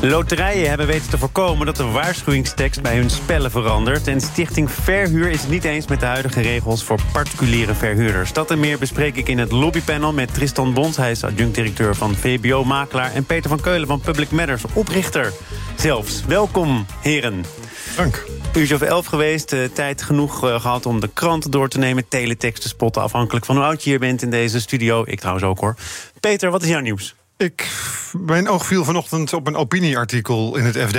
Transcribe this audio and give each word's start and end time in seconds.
Loterijen 0.00 0.68
hebben 0.68 0.86
weten 0.86 1.10
te 1.10 1.18
voorkomen 1.18 1.66
dat 1.66 1.76
de 1.76 1.84
waarschuwingstekst 1.84 2.82
bij 2.82 2.96
hun 2.96 3.10
spellen 3.10 3.50
verandert. 3.50 4.06
En 4.06 4.20
Stichting 4.20 4.70
Verhuur 4.70 5.30
is 5.30 5.40
het 5.40 5.50
niet 5.50 5.64
eens 5.64 5.86
met 5.86 6.00
de 6.00 6.06
huidige 6.06 6.40
regels 6.40 6.84
voor 6.84 6.98
particuliere 7.12 7.74
verhuurders. 7.74 8.32
Dat 8.32 8.50
en 8.50 8.60
meer 8.60 8.78
bespreek 8.78 9.16
ik 9.16 9.28
in 9.28 9.38
het 9.38 9.52
lobbypanel 9.52 10.12
met 10.12 10.34
Tristan 10.34 10.74
Bons. 10.74 10.96
Hij 10.96 11.10
is 11.10 11.24
adjunct-directeur 11.24 11.94
van 11.94 12.14
VBO 12.14 12.64
Makelaar. 12.64 13.12
En 13.12 13.24
Peter 13.24 13.48
van 13.48 13.60
Keulen 13.60 13.86
van 13.86 14.00
Public 14.00 14.30
Matters, 14.30 14.62
oprichter 14.72 15.32
zelfs. 15.76 16.24
Welkom, 16.24 16.86
heren. 17.00 17.44
Dank. 17.96 18.24
Uurtje 18.54 18.74
of 18.74 18.80
elf 18.80 19.06
geweest, 19.06 19.52
uh, 19.52 19.64
tijd 19.64 20.02
genoeg 20.02 20.44
uh, 20.44 20.60
gehad 20.60 20.86
om 20.86 21.00
de 21.00 21.10
krant 21.12 21.52
door 21.52 21.68
te 21.68 21.78
nemen... 21.78 22.08
teletext 22.08 22.62
te 22.62 22.68
spotten, 22.68 23.02
afhankelijk 23.02 23.44
van 23.44 23.56
hoe 23.56 23.64
oud 23.64 23.84
je 23.84 23.90
hier 23.90 23.98
bent 23.98 24.22
in 24.22 24.30
deze 24.30 24.60
studio. 24.60 25.02
Ik 25.06 25.18
trouwens 25.18 25.46
ook, 25.46 25.60
hoor. 25.60 25.76
Peter, 26.20 26.50
wat 26.50 26.62
is 26.62 26.68
jouw 26.68 26.80
nieuws? 26.80 27.14
Ik, 27.38 27.70
mijn 28.12 28.48
oog 28.48 28.66
viel 28.66 28.84
vanochtend 28.84 29.32
op 29.32 29.46
een 29.46 29.56
opinieartikel 29.56 30.56
in 30.56 30.64
het 30.64 30.76
FD. 30.76 30.98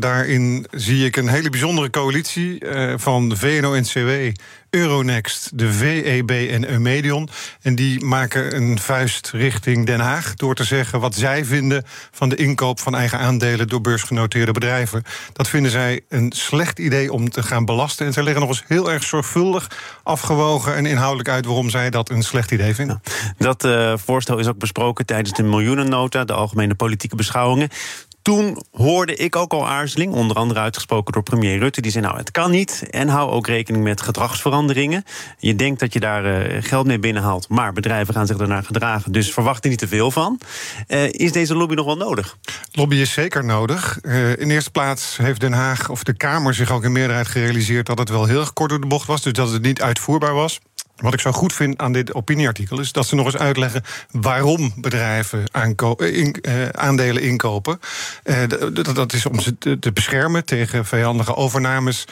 Daarin 0.00 0.66
zie 0.70 1.04
ik 1.04 1.16
een 1.16 1.28
hele 1.28 1.50
bijzondere 1.50 1.90
coalitie 1.90 2.64
uh, 2.64 2.94
van 2.96 3.36
VNO-NCW, 3.36 4.32
Euronext, 4.74 5.58
de 5.58 5.72
VEB 5.72 6.30
en 6.30 6.70
Eumedion. 6.70 7.28
En 7.62 7.74
die 7.74 8.04
maken 8.04 8.56
een 8.56 8.78
vuist 8.78 9.30
richting 9.30 9.86
Den 9.86 10.00
Haag 10.00 10.34
door 10.34 10.54
te 10.54 10.64
zeggen 10.64 11.00
wat 11.00 11.14
zij 11.14 11.44
vinden 11.44 11.84
van 12.10 12.28
de 12.28 12.36
inkoop 12.36 12.80
van 12.80 12.94
eigen 12.94 13.18
aandelen 13.18 13.68
door 13.68 13.80
beursgenoteerde 13.80 14.52
bedrijven. 14.52 15.02
Dat 15.32 15.48
vinden 15.48 15.70
zij 15.70 16.00
een 16.08 16.32
slecht 16.32 16.78
idee 16.78 17.12
om 17.12 17.30
te 17.30 17.42
gaan 17.42 17.64
belasten. 17.64 18.06
En 18.06 18.12
zij 18.12 18.22
leggen 18.22 18.40
nog 18.40 18.50
eens 18.50 18.64
heel 18.66 18.92
erg 18.92 19.02
zorgvuldig 19.02 19.70
afgewogen 20.02 20.74
en 20.74 20.86
inhoudelijk 20.86 21.28
uit 21.28 21.44
waarom 21.44 21.70
zij 21.70 21.90
dat 21.90 22.10
een 22.10 22.22
slecht 22.22 22.50
idee 22.50 22.74
vinden. 22.74 23.00
Dat 23.38 23.64
uh, 23.64 23.92
voorstel 23.96 24.38
is 24.38 24.46
ook 24.46 24.58
besproken 24.58 25.06
tijdens 25.06 25.36
de 25.36 25.42
miljoenennota, 25.42 26.24
de 26.24 26.32
algemene 26.32 26.74
politieke 26.74 27.16
beschouwingen. 27.16 27.68
Toen 28.24 28.62
hoorde 28.72 29.16
ik 29.16 29.36
ook 29.36 29.52
al 29.52 29.68
aarzeling, 29.68 30.12
onder 30.12 30.36
andere 30.36 30.60
uitgesproken 30.60 31.12
door 31.12 31.22
premier 31.22 31.58
Rutte. 31.58 31.80
Die 31.80 31.90
zei: 31.90 32.04
Nou, 32.04 32.16
het 32.16 32.30
kan 32.30 32.50
niet. 32.50 32.86
En 32.90 33.08
hou 33.08 33.30
ook 33.30 33.46
rekening 33.46 33.84
met 33.84 34.00
gedragsveranderingen. 34.00 35.04
Je 35.38 35.56
denkt 35.56 35.80
dat 35.80 35.92
je 35.92 36.00
daar 36.00 36.24
uh, 36.24 36.62
geld 36.62 36.86
mee 36.86 36.98
binnenhaalt, 36.98 37.48
maar 37.48 37.72
bedrijven 37.72 38.14
gaan 38.14 38.26
zich 38.26 38.36
daarnaar 38.36 38.62
gedragen. 38.62 39.12
Dus 39.12 39.32
verwacht 39.32 39.64
er 39.64 39.70
niet 39.70 39.78
te 39.78 39.88
veel 39.88 40.10
van. 40.10 40.40
Uh, 40.88 41.12
is 41.12 41.32
deze 41.32 41.54
lobby 41.54 41.74
nog 41.74 41.86
wel 41.86 41.96
nodig? 41.96 42.36
Lobby 42.72 42.96
is 42.96 43.12
zeker 43.12 43.44
nodig. 43.44 43.98
Uh, 44.02 44.36
in 44.36 44.50
eerste 44.50 44.70
plaats 44.70 45.16
heeft 45.16 45.40
Den 45.40 45.52
Haag 45.52 45.90
of 45.90 46.02
de 46.04 46.16
Kamer 46.16 46.54
zich 46.54 46.70
ook 46.70 46.84
in 46.84 46.92
meerderheid 46.92 47.28
gerealiseerd 47.28 47.86
dat 47.86 47.98
het 47.98 48.08
wel 48.08 48.24
heel 48.24 48.52
kort 48.52 48.70
door 48.70 48.80
de 48.80 48.86
bocht 48.86 49.06
was. 49.06 49.22
Dus 49.22 49.32
dat 49.32 49.52
het 49.52 49.62
niet 49.62 49.82
uitvoerbaar 49.82 50.34
was. 50.34 50.60
Wat 50.96 51.14
ik 51.14 51.20
zo 51.20 51.32
goed 51.32 51.52
vind 51.52 51.78
aan 51.78 51.92
dit 51.92 52.14
opinieartikel 52.14 52.80
is 52.80 52.92
dat 52.92 53.06
ze 53.06 53.14
nog 53.14 53.26
eens 53.26 53.36
uitleggen 53.36 53.82
waarom 54.10 54.72
bedrijven 54.76 55.44
in, 55.98 56.36
uh, 56.42 56.68
aandelen 56.68 57.22
inkopen. 57.22 57.80
Dat, 58.72 58.94
dat, 58.94 59.12
is 59.12 59.26
om 59.26 59.40
ze 59.40 59.58
te, 59.58 59.78
te, 59.78 59.92
beschermen 59.92 60.44
tegen 60.44 60.84
vijandige 60.84 61.34
overnames. 61.34 62.04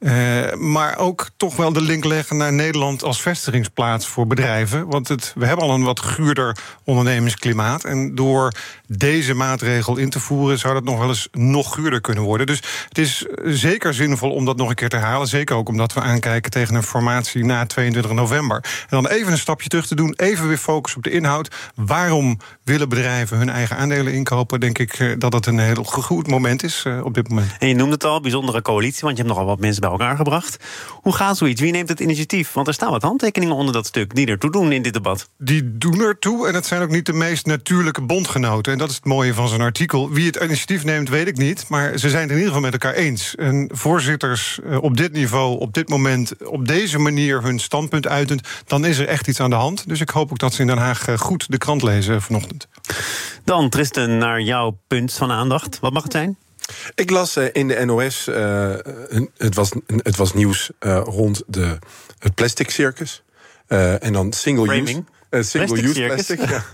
Uh, 0.00 0.52
maar 0.54 0.98
ook 0.98 1.28
toch 1.36 1.56
wel 1.56 1.72
de 1.72 1.80
link 1.80 2.04
leggen 2.04 2.36
naar 2.36 2.52
Nederland 2.52 3.04
als 3.04 3.22
vestigingsplaats 3.22 4.06
voor 4.06 4.26
bedrijven. 4.26 4.86
Want 4.86 5.08
het, 5.08 5.32
we 5.36 5.46
hebben 5.46 5.64
al 5.64 5.74
een 5.74 5.82
wat 5.82 6.00
guurder 6.00 6.56
ondernemingsklimaat. 6.84 7.84
En 7.84 8.14
door 8.14 8.52
deze 8.86 9.34
maatregel 9.34 9.96
in 9.96 10.10
te 10.10 10.20
voeren 10.20 10.58
zou 10.58 10.74
dat 10.74 10.84
nog 10.84 10.98
wel 10.98 11.08
eens 11.08 11.28
nog 11.32 11.74
guurder 11.74 12.00
kunnen 12.00 12.24
worden. 12.24 12.46
Dus 12.46 12.62
het 12.88 12.98
is 12.98 13.26
zeker 13.44 13.94
zinvol 13.94 14.30
om 14.30 14.44
dat 14.44 14.56
nog 14.56 14.68
een 14.68 14.74
keer 14.74 14.88
te 14.88 14.96
halen. 14.96 15.28
Zeker 15.28 15.56
ook 15.56 15.68
omdat 15.68 15.92
we 15.92 16.00
aankijken 16.00 16.50
tegen 16.50 16.74
een 16.74 16.82
formatie 16.82 17.44
na 17.44 17.66
22 17.66 18.12
november. 18.12 18.56
En 18.56 19.02
dan 19.02 19.06
even 19.06 19.32
een 19.32 19.38
stapje 19.38 19.68
terug 19.68 19.86
te 19.86 19.94
doen, 19.94 20.14
even 20.16 20.48
weer 20.48 20.56
focus 20.56 20.96
op 20.96 21.02
de 21.02 21.10
inhoud. 21.10 21.54
Waarom 21.74 22.38
willen 22.64 22.88
bedrijven 22.88 23.38
hun 23.38 23.50
eigen 23.50 23.76
aandelen 23.76 24.12
inkopen? 24.12 24.60
Denk 24.60 24.78
ik 24.78 25.20
dat 25.20 25.32
het 25.32 25.46
een 25.46 25.58
heel 25.58 25.84
goed 25.84 26.26
moment 26.26 26.62
is 26.62 26.84
uh, 26.86 27.04
op 27.04 27.14
dit 27.14 27.28
moment. 27.28 27.52
En 27.58 27.68
je 27.68 27.74
noemde 27.74 27.94
het 27.94 28.04
al, 28.04 28.20
bijzondere 28.20 28.62
coalitie, 28.62 29.00
want 29.00 29.16
je 29.16 29.22
hebt 29.22 29.34
nogal 29.34 29.48
wat 29.48 29.60
mensen 29.60 29.80
bij 29.80 29.89
elkaar 29.90 30.16
gebracht. 30.16 30.64
Hoe 30.90 31.14
gaat 31.14 31.36
zoiets? 31.36 31.60
Wie 31.60 31.72
neemt 31.72 31.88
het 31.88 32.00
initiatief? 32.00 32.52
Want 32.52 32.66
er 32.66 32.74
staan 32.74 32.90
wat 32.90 33.02
handtekeningen 33.02 33.54
onder 33.54 33.72
dat 33.72 33.86
stuk 33.86 34.14
die 34.14 34.26
ertoe 34.26 34.50
doen 34.50 34.72
in 34.72 34.82
dit 34.82 34.92
debat. 34.92 35.28
Die 35.38 35.78
doen 35.78 36.00
ertoe 36.00 36.48
en 36.48 36.54
het 36.54 36.66
zijn 36.66 36.82
ook 36.82 36.90
niet 36.90 37.06
de 37.06 37.12
meest 37.12 37.46
natuurlijke 37.46 38.02
bondgenoten. 38.02 38.72
En 38.72 38.78
dat 38.78 38.88
is 38.88 38.94
het 38.94 39.04
mooie 39.04 39.34
van 39.34 39.48
zo'n 39.48 39.60
artikel. 39.60 40.10
Wie 40.10 40.26
het 40.26 40.36
initiatief 40.36 40.84
neemt, 40.84 41.08
weet 41.08 41.26
ik 41.26 41.36
niet. 41.36 41.68
Maar 41.68 41.98
ze 41.98 42.10
zijn 42.10 42.22
het 42.22 42.30
in 42.30 42.36
ieder 42.36 42.52
geval 42.52 42.70
met 42.70 42.72
elkaar 42.72 42.94
eens. 42.94 43.34
En 43.34 43.70
voorzitters 43.72 44.58
op 44.80 44.96
dit 44.96 45.12
niveau, 45.12 45.58
op 45.58 45.74
dit 45.74 45.88
moment, 45.88 46.46
op 46.46 46.68
deze 46.68 46.98
manier 46.98 47.42
hun 47.42 47.58
standpunt 47.58 48.08
uitend, 48.08 48.48
dan 48.66 48.84
is 48.84 48.98
er 48.98 49.06
echt 49.06 49.28
iets 49.28 49.40
aan 49.40 49.50
de 49.50 49.56
hand. 49.56 49.88
Dus 49.88 50.00
ik 50.00 50.10
hoop 50.10 50.30
ook 50.30 50.38
dat 50.38 50.54
ze 50.54 50.60
in 50.60 50.66
Den 50.66 50.78
Haag 50.78 51.04
goed 51.16 51.50
de 51.50 51.58
krant 51.58 51.82
lezen 51.82 52.22
vanochtend. 52.22 52.68
Dan, 53.44 53.68
Tristan, 53.68 54.18
naar 54.18 54.40
jouw 54.40 54.78
punt 54.86 55.12
van 55.12 55.30
aandacht. 55.30 55.78
Wat 55.80 55.92
mag 55.92 56.02
het 56.02 56.12
zijn? 56.12 56.36
Ik 56.94 57.10
las 57.10 57.36
uh, 57.36 57.44
in 57.52 57.68
de 57.68 57.84
NOS, 57.84 58.28
uh, 58.28 58.74
het, 59.36 59.54
was, 59.54 59.70
het 59.86 60.16
was 60.16 60.32
nieuws 60.32 60.70
uh, 60.80 61.00
rond 61.04 61.42
de, 61.46 61.78
het 62.18 62.34
plastic 62.34 62.70
circus. 62.70 63.22
en 63.66 64.12
dan 64.12 64.32
single 64.32 64.64
Framing. 64.64 64.88
use. 64.88 65.04
Het 65.30 65.48
single-use 65.48 66.02
plastic. 66.06 66.40
Ja. 66.48 66.64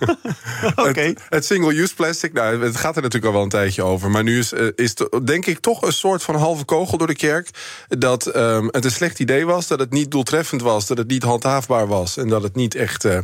okay. 0.77 1.07
het, 1.09 1.23
het 1.29 1.45
single-use 1.45 1.95
plastic, 1.95 2.33
nou, 2.33 2.65
het 2.65 2.77
gaat 2.77 2.97
er 2.97 3.03
natuurlijk 3.03 3.27
al 3.27 3.33
wel 3.33 3.43
een 3.43 3.49
tijdje 3.49 3.83
over. 3.83 4.11
Maar 4.11 4.23
nu 4.23 4.39
is, 4.39 4.53
is 4.75 4.93
het, 4.95 5.27
denk 5.27 5.47
ik 5.47 5.59
toch 5.59 5.83
een 5.83 5.93
soort 5.93 6.23
van 6.23 6.35
halve 6.35 6.65
kogel 6.65 6.99
door 6.99 7.07
de 7.07 7.15
kerk. 7.15 7.51
Dat 7.89 8.37
um, 8.37 8.69
het 8.71 8.85
een 8.85 8.91
slecht 8.91 9.19
idee 9.19 9.47
was, 9.47 9.67
dat 9.67 9.79
het 9.79 9.91
niet 9.91 10.11
doeltreffend 10.11 10.63
was, 10.63 10.87
dat 10.87 10.99
het 10.99 11.09
niet 11.09 11.23
handhaafbaar 11.23 11.87
was 11.87 12.17
en 12.17 12.29
dat 12.29 12.43
het 12.43 12.55
niet 12.55 12.75
echt 12.75 13.05
uh, 13.05 13.19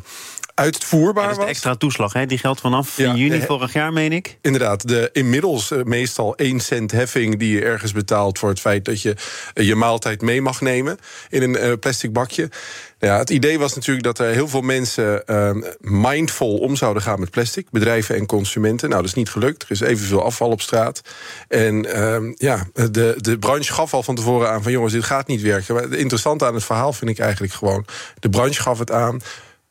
uitvoerbaar 0.55 1.23
ja, 1.23 1.29
dus 1.29 1.37
was. 1.37 1.47
de 1.47 1.51
extra 1.51 1.75
toeslag, 1.75 2.13
hè? 2.13 2.27
die 2.27 2.39
geldt 2.39 2.61
vanaf 2.61 2.97
ja, 2.97 3.15
juni 3.15 3.41
vorig 3.41 3.73
jaar, 3.73 3.93
meen 3.93 4.13
ik. 4.13 4.39
Inderdaad, 4.41 4.89
de 4.89 5.11
inmiddels 5.13 5.71
uh, 5.71 5.83
meestal 5.83 6.37
1 6.37 6.61
cent 6.61 6.91
heffing 6.91 7.39
die 7.39 7.55
je 7.55 7.65
ergens 7.65 7.93
betaalt 7.93 8.39
voor 8.39 8.49
het 8.49 8.61
feit 8.61 8.85
dat 8.85 9.03
je 9.03 9.17
uh, 9.55 9.67
je 9.67 9.75
maaltijd 9.75 10.21
mee 10.23 10.43
mag 10.43 10.61
nemen 10.61 10.99
in 11.29 11.43
een 11.43 11.65
uh, 11.65 11.73
plastic 11.81 12.13
bakje. 12.13 12.51
Ja, 12.99 13.19
het 13.19 13.31
idee 13.31 13.59
was 13.59 13.75
natuurlijk 13.75 14.05
dat 14.05 14.19
er 14.19 14.33
heel 14.33 14.49
veel 14.49 14.61
mensen 14.61 15.23
uh, 15.27 15.51
mindful 15.81 16.59
om 16.59 16.77
zouden 16.77 17.03
gaan 17.03 17.21
met 17.21 17.31
plastic. 17.31 17.71
Bedrijven 17.71 18.17
en 18.17 18.27
consumenten. 18.27 18.89
Nou, 18.89 19.01
dat 19.01 19.11
is 19.11 19.17
niet 19.17 19.31
gelukt. 19.31 19.63
Er 19.63 19.71
is 19.71 19.81
evenveel 19.81 20.25
afval 20.25 20.51
op 20.51 20.61
straat. 20.61 21.01
En 21.49 21.87
uh, 21.97 22.33
ja, 22.37 22.67
de, 22.91 23.15
de 23.17 23.39
branche 23.39 23.73
gaf 23.73 23.95
al 23.95 24.03
van 24.03 24.15
tevoren 24.15 24.51
aan 24.51 24.63
van 24.63 24.73
jongens, 24.73 24.93
dit 24.93 25.05
gaat 25.05 25.27
niet 25.27 25.43
werken. 25.43 25.75
Maar 25.75 25.83
het 25.83 25.95
interessante 25.95 26.47
aan 26.47 26.55
het 26.55 26.65
verhaal 26.65 26.93
vind 26.93 27.11
ik 27.11 27.19
eigenlijk 27.19 27.53
gewoon... 27.53 27.87
de 28.19 28.29
branche 28.29 28.63
gaf 28.63 28.79
het 28.79 28.91
aan, 28.91 29.21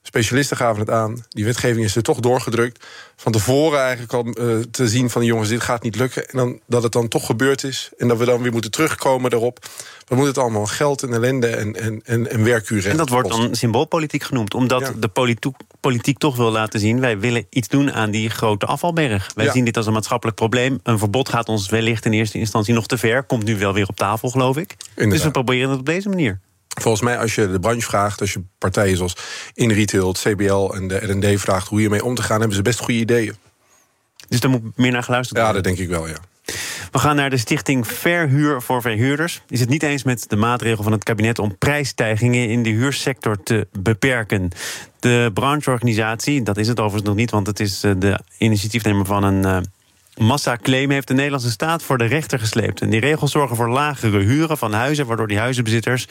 specialisten 0.01 0.57
gaven 0.57 0.79
het 0.79 0.89
aan. 0.89 1.25
Die 1.29 1.45
wetgeving 1.45 1.85
is 1.85 1.95
er 1.95 2.03
toch 2.03 2.19
doorgedrukt. 2.19 2.85
Van 3.15 3.31
tevoren 3.31 3.79
eigenlijk 3.79 4.13
al 4.13 4.25
uh, 4.27 4.59
te 4.71 4.87
zien 4.87 5.09
van 5.09 5.25
jongens, 5.25 5.49
dit 5.49 5.61
gaat 5.61 5.83
niet 5.83 5.95
lukken. 5.95 6.29
En 6.29 6.37
dan, 6.37 6.59
dat 6.67 6.83
het 6.83 6.91
dan 6.91 7.07
toch 7.07 7.25
gebeurd 7.25 7.63
is. 7.63 7.89
En 7.97 8.07
dat 8.07 8.17
we 8.17 8.25
dan 8.25 8.41
weer 8.41 8.51
moeten 8.51 8.71
terugkomen 8.71 9.29
daarop. 9.29 9.59
We 10.07 10.15
moeten 10.15 10.33
het 10.33 10.43
allemaal 10.43 10.65
geld 10.65 11.03
en 11.03 11.13
ellende 11.13 11.47
en, 11.47 11.75
en, 11.75 12.01
en, 12.05 12.31
en 12.31 12.43
werkuren. 12.43 12.91
En 12.91 12.97
dat 12.97 13.09
wordt 13.09 13.29
dan 13.29 13.55
symboolpolitiek 13.55 14.23
genoemd. 14.23 14.53
Omdat 14.53 14.81
ja. 14.81 14.91
de 14.97 15.07
politiek, 15.07 15.55
politiek 15.79 16.17
toch 16.17 16.35
wil 16.35 16.51
laten 16.51 16.79
zien... 16.79 16.99
wij 16.99 17.19
willen 17.19 17.45
iets 17.49 17.67
doen 17.67 17.93
aan 17.93 18.11
die 18.11 18.29
grote 18.29 18.65
afvalberg. 18.65 19.31
Wij 19.35 19.45
ja. 19.45 19.51
zien 19.51 19.65
dit 19.65 19.77
als 19.77 19.85
een 19.85 19.93
maatschappelijk 19.93 20.37
probleem. 20.37 20.79
Een 20.83 20.99
verbod 20.99 21.29
gaat 21.29 21.47
ons 21.47 21.69
wellicht 21.69 22.05
in 22.05 22.13
eerste 22.13 22.37
instantie 22.37 22.73
nog 22.73 22.87
te 22.87 22.97
ver. 22.97 23.23
Komt 23.23 23.43
nu 23.43 23.57
wel 23.57 23.73
weer 23.73 23.87
op 23.87 23.95
tafel, 23.95 24.29
geloof 24.29 24.57
ik. 24.57 24.75
Inderdaad. 24.89 25.13
Dus 25.13 25.23
we 25.23 25.31
proberen 25.31 25.69
het 25.69 25.79
op 25.79 25.85
deze 25.85 26.09
manier. 26.09 26.39
Volgens 26.79 27.03
mij, 27.03 27.17
als 27.17 27.35
je 27.35 27.51
de 27.51 27.59
branche 27.59 27.87
vraagt, 27.87 28.21
als 28.21 28.33
je 28.33 28.43
partijen 28.57 28.97
zoals 28.97 29.15
in 29.53 29.71
retail, 29.71 30.07
het 30.07 30.19
CBL 30.19 30.73
en 30.73 30.87
de 30.87 30.95
RD 30.95 31.41
vraagt 31.41 31.67
hoe 31.67 31.81
je 31.81 31.89
mee 31.89 32.03
om 32.03 32.15
te 32.15 32.21
gaan, 32.21 32.39
hebben 32.39 32.55
ze 32.55 32.61
best 32.61 32.79
goede 32.79 32.99
ideeën. 32.99 33.35
Dus 34.27 34.39
daar 34.39 34.51
moet 34.51 34.77
meer 34.77 34.91
naar 34.91 35.03
geluisterd 35.03 35.39
worden? 35.39 35.55
Ja, 35.55 35.61
dat 35.61 35.75
denk 35.75 35.89
ik 35.89 35.95
wel, 35.95 36.07
ja. 36.07 36.17
We 36.91 36.99
gaan 36.99 37.15
naar 37.15 37.29
de 37.29 37.37
stichting 37.37 37.87
Verhuur 37.87 38.61
voor 38.61 38.81
Verhuurders. 38.81 39.41
Is 39.47 39.59
het 39.59 39.69
niet 39.69 39.83
eens 39.83 40.03
met 40.03 40.25
de 40.29 40.35
maatregel 40.35 40.83
van 40.83 40.91
het 40.91 41.03
kabinet 41.03 41.39
om 41.39 41.57
prijsstijgingen 41.57 42.49
in 42.49 42.63
de 42.63 42.69
huursector 42.69 43.43
te 43.43 43.67
beperken? 43.79 44.49
De 44.99 45.31
brancheorganisatie, 45.33 46.43
dat 46.43 46.57
is 46.57 46.67
het 46.67 46.79
overigens 46.79 47.07
nog 47.07 47.15
niet, 47.17 47.31
want 47.31 47.47
het 47.47 47.59
is 47.59 47.79
de 47.79 48.19
initiatiefnemer 48.37 49.05
van 49.05 49.23
een 49.23 49.65
massaclaim 50.17 50.91
heeft 50.91 51.07
de 51.07 51.13
Nederlandse 51.13 51.51
staat 51.51 51.83
voor 51.83 51.97
de 51.97 52.05
rechter 52.05 52.39
gesleept. 52.39 52.81
En 52.81 52.89
die 52.89 52.99
regels 52.99 53.31
zorgen 53.31 53.55
voor 53.55 53.69
lagere 53.69 54.19
huren 54.19 54.57
van 54.57 54.73
huizen, 54.73 55.05
waardoor 55.05 55.27
die 55.27 55.39
huizenbezitters 55.39 56.07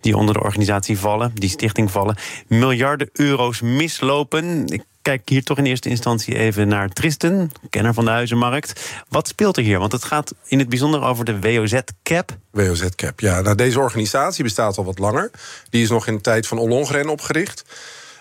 die 0.00 0.16
onder 0.16 0.34
de 0.34 0.42
organisatie 0.42 0.98
vallen, 0.98 1.32
die 1.34 1.48
stichting 1.48 1.90
vallen, 1.90 2.16
miljarden 2.46 3.10
euro's 3.12 3.60
mislopen. 3.60 4.66
Ik 4.66 4.84
kijk 5.02 5.28
hier 5.28 5.42
toch 5.42 5.58
in 5.58 5.64
eerste 5.64 5.88
instantie 5.88 6.36
even 6.36 6.68
naar 6.68 6.88
Tristan, 6.88 7.50
kenner 7.70 7.94
van 7.94 8.04
de 8.04 8.10
huizenmarkt. 8.10 8.92
Wat 9.08 9.28
speelt 9.28 9.56
er 9.56 9.62
hier? 9.62 9.78
Want 9.78 9.92
het 9.92 10.04
gaat 10.04 10.34
in 10.46 10.58
het 10.58 10.68
bijzonder 10.68 11.02
over 11.02 11.24
de 11.24 11.40
WOZ-cap. 11.40 12.36
WOZ-cap, 12.50 13.20
ja. 13.20 13.40
Nou, 13.40 13.56
deze 13.56 13.80
organisatie 13.80 14.44
bestaat 14.44 14.78
al 14.78 14.84
wat 14.84 14.98
langer. 14.98 15.30
Die 15.70 15.82
is 15.82 15.88
nog 15.88 16.06
in 16.06 16.14
de 16.14 16.20
tijd 16.20 16.46
van 16.46 16.58
Ollongren 16.58 17.08
opgericht. 17.08 17.64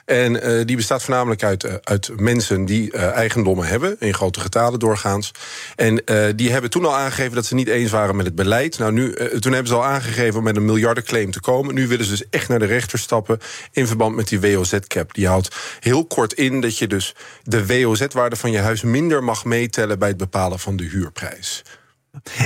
En 0.09 0.47
uh, 0.47 0.65
die 0.65 0.75
bestaat 0.75 1.03
voornamelijk 1.03 1.43
uit, 1.43 1.63
uh, 1.63 1.73
uit 1.83 2.09
mensen 2.19 2.65
die 2.65 2.93
uh, 2.93 3.11
eigendommen 3.11 3.67
hebben, 3.67 3.95
in 3.99 4.13
grote 4.13 4.39
getalen 4.39 4.79
doorgaans. 4.79 5.31
En 5.75 6.03
die 6.35 6.51
hebben 6.51 6.69
toen 6.69 6.85
al 6.85 6.95
aangegeven 6.95 7.35
dat 7.35 7.45
ze 7.45 7.55
niet 7.55 7.67
eens 7.67 7.91
waren 7.91 8.15
met 8.15 8.25
het 8.25 8.35
beleid. 8.35 8.77
Nou, 8.77 8.91
nu, 8.91 9.13
toen 9.13 9.51
hebben 9.51 9.67
ze 9.67 9.73
al 9.73 9.85
aangegeven 9.85 10.37
om 10.37 10.43
met 10.43 10.55
een 10.55 10.65
miljardenclaim 10.65 11.31
te 11.31 11.39
komen. 11.39 11.73
Nu 11.73 11.87
willen 11.87 12.05
ze 12.05 12.11
dus 12.11 12.29
echt 12.29 12.47
naar 12.47 12.59
de 12.59 12.65
rechter 12.65 12.99
stappen 12.99 13.39
in 13.71 13.87
verband 13.87 14.15
met 14.15 14.27
die 14.27 14.39
WOZ-cap. 14.39 15.13
Die 15.13 15.27
houdt 15.27 15.55
heel 15.79 16.05
kort 16.05 16.33
in 16.33 16.61
dat 16.61 16.77
je 16.77 16.87
dus 16.87 17.15
de 17.43 17.65
WOZ-waarde 17.65 18.35
van 18.35 18.51
je 18.51 18.59
huis 18.59 18.81
minder 18.81 19.23
mag 19.23 19.45
meetellen 19.45 19.99
bij 19.99 20.07
het 20.07 20.17
bepalen 20.17 20.59
van 20.59 20.75
de 20.75 20.83
huurprijs. 20.83 21.63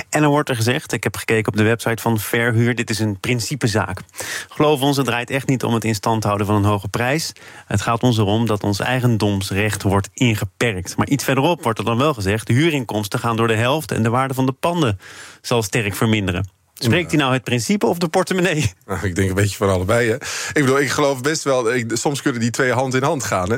En 0.10 0.22
dan 0.22 0.30
wordt 0.30 0.50
er 0.50 0.56
gezegd, 0.56 0.92
ik 0.92 1.04
heb 1.04 1.16
gekeken 1.16 1.52
op 1.52 1.58
de 1.58 1.64
website 1.64 2.02
van 2.02 2.20
Verhuur... 2.20 2.76
dit 2.76 2.90
is 2.90 3.00
een 3.00 3.20
principezaak. 3.20 4.02
Geloof 4.48 4.82
ons, 4.82 4.98
het 4.98 5.06
draait 5.06 5.30
echt 5.30 5.48
niet 5.48 5.64
om 5.64 5.74
het 5.74 5.84
in 5.84 5.96
stand 5.96 6.24
houden 6.24 6.48
van 6.48 6.56
een 6.56 6.64
hoge 6.64 6.88
prijs. 6.88 7.32
Het 7.66 7.82
gaat 7.82 8.04
ons 8.04 8.18
erom 8.18 8.46
dat 8.46 8.64
ons 8.64 8.80
eigendomsrecht 8.80 9.84
wordt 9.84 10.10
ingeperkt. 10.14 10.98
Maar 10.98 11.08
iets 11.08 11.24
verderop 11.24 11.64
wordt 11.64 11.80
er 11.80 11.86
dan 11.86 11.98
wel 11.98 12.14
gezegd... 12.14 12.48
de 12.48 12.54
huurinkomsten 12.54 13.20
gaan 13.20 13.36
door 13.36 13.48
de 13.48 13.56
helft... 13.56 13.92
en 13.92 14.04
de 14.04 14.10
waarde 14.10 14.34
van 14.34 14.46
de 14.46 14.52
panden 14.52 15.00
zal 15.42 15.64
sterk 15.64 15.96
verminderen. 15.96 16.48
Spreekt 16.74 17.12
hij 17.12 17.20
nou 17.20 17.34
het 17.34 17.44
principe 17.44 17.86
of 17.86 17.98
de 17.98 18.08
portemonnee? 18.08 18.72
Nou, 18.86 19.08
ik 19.08 19.16
denk 19.16 19.30
een 19.30 19.36
beetje 19.36 19.58
van 19.58 19.70
allebei. 19.70 20.10
Hè. 20.10 20.16
Ik 20.16 20.54
bedoel, 20.54 20.80
ik 20.80 20.90
geloof 20.90 21.22
best 21.22 21.44
wel. 21.44 21.74
Ik, 21.74 21.92
soms 21.94 22.22
kunnen 22.22 22.42
die 22.42 22.50
twee 22.50 22.72
hand 22.72 22.94
in 22.94 23.04
hand 23.04 23.24
gaan. 23.24 23.50
Hè. 23.52 23.58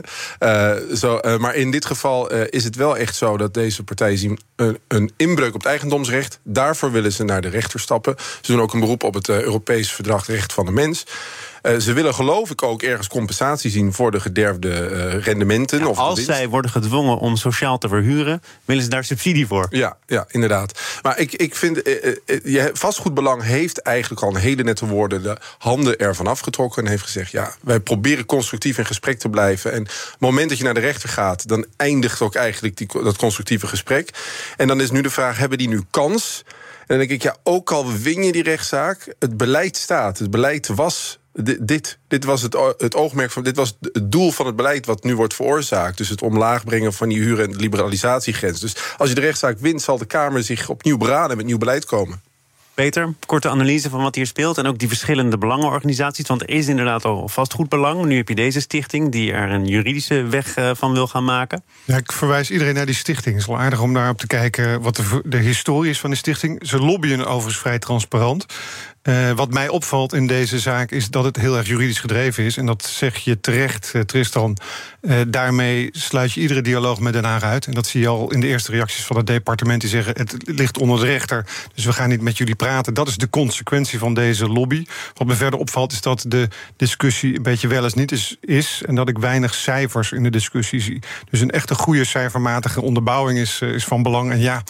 Uh, 0.80 0.96
zo, 0.96 1.20
uh, 1.22 1.38
maar 1.38 1.56
in 1.56 1.72
dit 1.72 1.86
geval 1.86 2.34
uh, 2.34 2.42
is 2.50 2.64
het 2.64 2.76
wel 2.76 2.98
echt 2.98 3.16
zo 3.16 3.38
dat 3.38 3.54
deze 3.54 3.84
partijen 3.84 4.18
zien 4.18 4.40
een, 4.56 4.80
een, 4.88 5.12
inbreuk 5.18 5.54
op 5.54 5.60
het 5.60 5.66
eigendomsrecht. 5.66 6.40
Daarvoor 6.44 6.92
willen 6.92 7.12
ze 7.12 7.24
naar 7.24 7.42
de 7.42 7.48
rechter 7.48 7.80
stappen. 7.80 8.16
Ze 8.42 8.52
doen 8.52 8.62
ook 8.62 8.74
een 8.74 8.80
beroep 8.80 9.04
op 9.04 9.14
het 9.14 9.30
Europees 9.30 9.92
Verdrag 9.92 10.28
Recht 10.28 10.54
van 10.54 10.66
de 10.66 10.72
Mens. 10.72 11.06
Uh, 11.66 11.80
ze 11.80 11.94
willen 11.94 12.14
geloof 12.14 12.50
ik 12.50 12.64
ook 12.64 12.82
ergens 12.82 13.08
compensatie 13.08 13.72
zien 13.72 13.94
voor 13.94 14.12
de 14.12 14.20
gederfde 14.20 14.70
uh, 14.70 15.24
rendementen. 15.24 15.80
Ja, 15.80 15.88
of 15.88 15.98
als 15.98 16.26
zij 16.26 16.50
worden 16.50 16.72
gedwongen 16.72 17.18
om 17.18 17.36
sociaal 17.36 17.78
te 17.78 17.88
verhuren, 17.88 18.42
willen 18.66 18.84
ze 18.84 18.90
daar 18.90 19.04
subsidie 19.04 19.48
voor. 19.48 19.68
Ja, 19.70 19.98
ja 20.06 20.26
inderdaad. 20.28 20.80
Maar 21.02 21.20
ik, 21.20 21.34
ik 21.34 21.56
vind, 21.56 21.88
uh, 22.44 22.66
vastgoedbelang 22.74 23.44
heeft 23.44 23.82
eigenlijk 23.82 24.22
al 24.22 24.30
een 24.30 24.42
hele 24.42 24.64
nette 24.64 24.86
woorden 24.86 25.24
de 25.24 25.38
handen 25.58 25.98
ervan 25.98 26.28
afgetrokken 26.28 26.84
en 26.84 26.90
heeft 26.90 27.04
gezegd: 27.04 27.32
ja, 27.32 27.56
wij 27.62 27.80
proberen 27.80 28.26
constructief 28.26 28.78
in 28.78 28.86
gesprek 28.86 29.20
te 29.20 29.30
blijven. 29.30 29.72
En 29.72 29.82
op 29.82 29.88
het 29.88 30.20
moment 30.20 30.50
dat 30.50 30.58
je 30.58 30.64
naar 30.64 30.74
de 30.74 30.80
rechter 30.80 31.10
gaat, 31.10 31.48
dan 31.48 31.66
eindigt 31.78 32.22
ook 32.22 32.36
eigenlijk 32.36 32.78
die, 32.78 32.88
dat 33.04 33.18
constructieve 33.18 33.68
gesprek. 33.68 34.10
En 34.58 34.68
dan 34.68 34.82
is 34.82 34.92
nu 34.92 35.02
de 35.02 35.10
vraag: 35.10 35.38
hebben 35.38 35.58
die 35.58 35.68
nu 35.68 35.82
kans? 35.90 36.44
En 36.80 36.98
dan 36.98 36.98
denk 36.98 37.10
ik, 37.10 37.22
ja, 37.22 37.36
ook 37.44 37.72
al 37.72 37.92
win 37.92 38.24
je 38.24 38.32
die 38.32 38.44
rechtszaak, 38.44 39.16
het 39.20 39.38
beleid 39.38 39.78
staat. 39.78 40.20
Het 40.20 40.32
beleid 40.32 40.68
was 40.68 41.20
dit, 41.62 41.98
dit 42.08 42.24
was 42.24 42.42
het, 42.42 42.58
het 42.78 42.96
oogmerk 42.96 43.32
van. 43.32 43.44
Dit 43.44 43.56
was 43.56 43.78
het 43.82 44.12
doel 44.12 44.32
van 44.32 44.46
het 44.46 44.56
beleid 44.56 44.86
wat 44.86 45.04
nu 45.04 45.16
wordt 45.16 45.34
veroorzaakt. 45.34 45.98
Dus 45.98 46.10
het 46.10 46.22
omlaag 46.22 46.64
brengen 46.64 46.94
van 46.94 47.10
die 47.10 47.20
huur- 47.20 47.42
en 47.42 47.56
liberalisatiegrens. 47.56 48.60
Dus 48.60 48.76
als 48.98 49.10
je 49.10 49.16
de 49.16 49.22
rechtszaak 49.22 49.60
wint, 49.60 49.82
zal 49.82 49.98
de 49.98 50.06
Kamer 50.06 50.44
zich 50.44 50.70
opnieuw 50.70 50.98
beraden 50.98 51.38
met 51.38 51.46
nieuw 51.46 51.58
beleid 51.58 51.86
komen. 51.86 52.22
Peter, 52.76 53.14
korte 53.26 53.50
analyse 53.50 53.90
van 53.90 54.02
wat 54.02 54.16
hier 54.16 54.26
speelt 54.26 54.58
en 54.58 54.66
ook 54.66 54.80
die 54.80 54.88
verschillende 54.88 55.38
belangenorganisaties. 55.38 56.28
Want 56.28 56.42
er 56.42 56.50
is 56.50 56.68
inderdaad 56.68 57.06
al 57.06 57.28
vastgoedbelang. 57.28 58.06
Nu 58.06 58.16
heb 58.16 58.30
je 58.30 58.36
deze 58.36 58.60
stichting 58.60 59.12
die 59.12 59.32
er 59.32 59.52
een 59.52 59.68
juridische 59.68 60.24
weg 60.24 60.56
eh, 60.56 60.72
van 60.74 60.94
wil 60.94 61.08
gaan 61.08 61.24
maken. 61.24 61.64
Ja, 61.84 61.98
ik 61.98 62.12
verwijs 62.12 62.52
iedereen 62.52 62.74
naar 62.74 62.86
die 62.86 62.96
stichting. 62.96 63.36
Het 63.36 63.44
is 63.44 63.50
wel 63.50 63.60
aardig 63.60 63.82
om 63.82 63.94
daarop 63.94 64.18
te 64.18 64.28
kijken 64.28 64.82
wat 64.82 64.96
de, 64.96 65.22
de 65.26 65.38
historie 65.38 65.90
is 65.90 66.00
van 66.00 66.10
de 66.10 66.16
stichting. 66.16 66.68
Ze 66.68 66.80
lobbyen 66.80 67.26
overigens 67.26 67.58
vrij 67.58 67.80
transparant. 67.80 68.46
Uh, 69.06 69.32
wat 69.32 69.52
mij 69.52 69.68
opvalt 69.68 70.14
in 70.14 70.28
deze 70.28 70.60
zaak 70.60 70.92
is 70.92 71.10
dat 71.10 71.24
het 71.24 71.38
heel 71.38 71.58
erg 71.58 71.68
juridisch 71.68 72.00
gedreven 72.00 72.44
is. 72.44 72.58
En 72.58 72.66
dat 72.66 72.84
zeg 72.84 73.18
je 73.18 73.40
terecht, 73.40 73.92
uh, 73.96 74.02
Tristan. 74.02 74.58
Uh, 75.02 75.16
daarmee 75.28 75.90
sluit 75.92 76.32
je 76.32 76.42
iedere 76.42 76.62
dialoog 76.62 77.00
met 77.00 77.14
Den 77.14 77.24
Haag 77.24 77.44
uit. 77.44 77.66
En 77.66 77.74
dat 77.74 77.88
zie 77.88 78.02
je 78.02 78.08
al 78.08 78.32
in 78.32 78.40
de 78.40 78.48
eerste 78.48 78.72
reacties 78.72 79.06
van 79.06 79.18
het 79.18 79.28
departement. 79.28 79.82
Die 79.82 79.90
zeggen: 79.90 80.18
het 80.18 80.36
ligt 80.46 80.78
onder 80.78 81.00
de 81.00 81.06
rechter, 81.06 81.46
dus 81.76 81.86
we 81.86 81.94
gaan 81.94 82.10
niet 82.10 82.22
met 82.22 82.38
jullie 82.38 82.56
praten. 82.56 82.94
Dat 82.94 83.08
is 83.08 83.18
de 83.18 83.30
consequentie 83.30 84.00
van 84.00 84.14
deze 84.14 84.48
lobby. 84.48 84.86
Wat 85.14 85.28
me 85.28 85.34
verder 85.34 85.60
opvalt 85.60 85.92
is 85.92 86.02
dat 86.02 86.26
de 86.28 86.48
discussie 86.78 87.36
een 87.36 87.44
beetje 87.44 87.68
wel 87.68 87.84
eens 87.84 87.94
niet 87.94 88.12
is. 88.12 88.38
is 88.42 88.82
en 88.86 88.96
dat 88.96 89.10
ik 89.10 89.18
weinig 89.18 89.54
cijfers 89.54 90.12
in 90.12 90.24
de 90.24 90.32
discussie 90.32 90.82
zie. 90.82 91.02
Dus 91.30 91.40
een 91.40 91.52
echte 91.52 91.76
goede 91.76 92.06
cijfermatige 92.06 92.82
onderbouwing 92.82 93.40
is, 93.40 93.62
is 93.62 93.84
van 93.84 94.04
belang. 94.04 94.32
En 94.32 94.40
ja, 94.40 94.64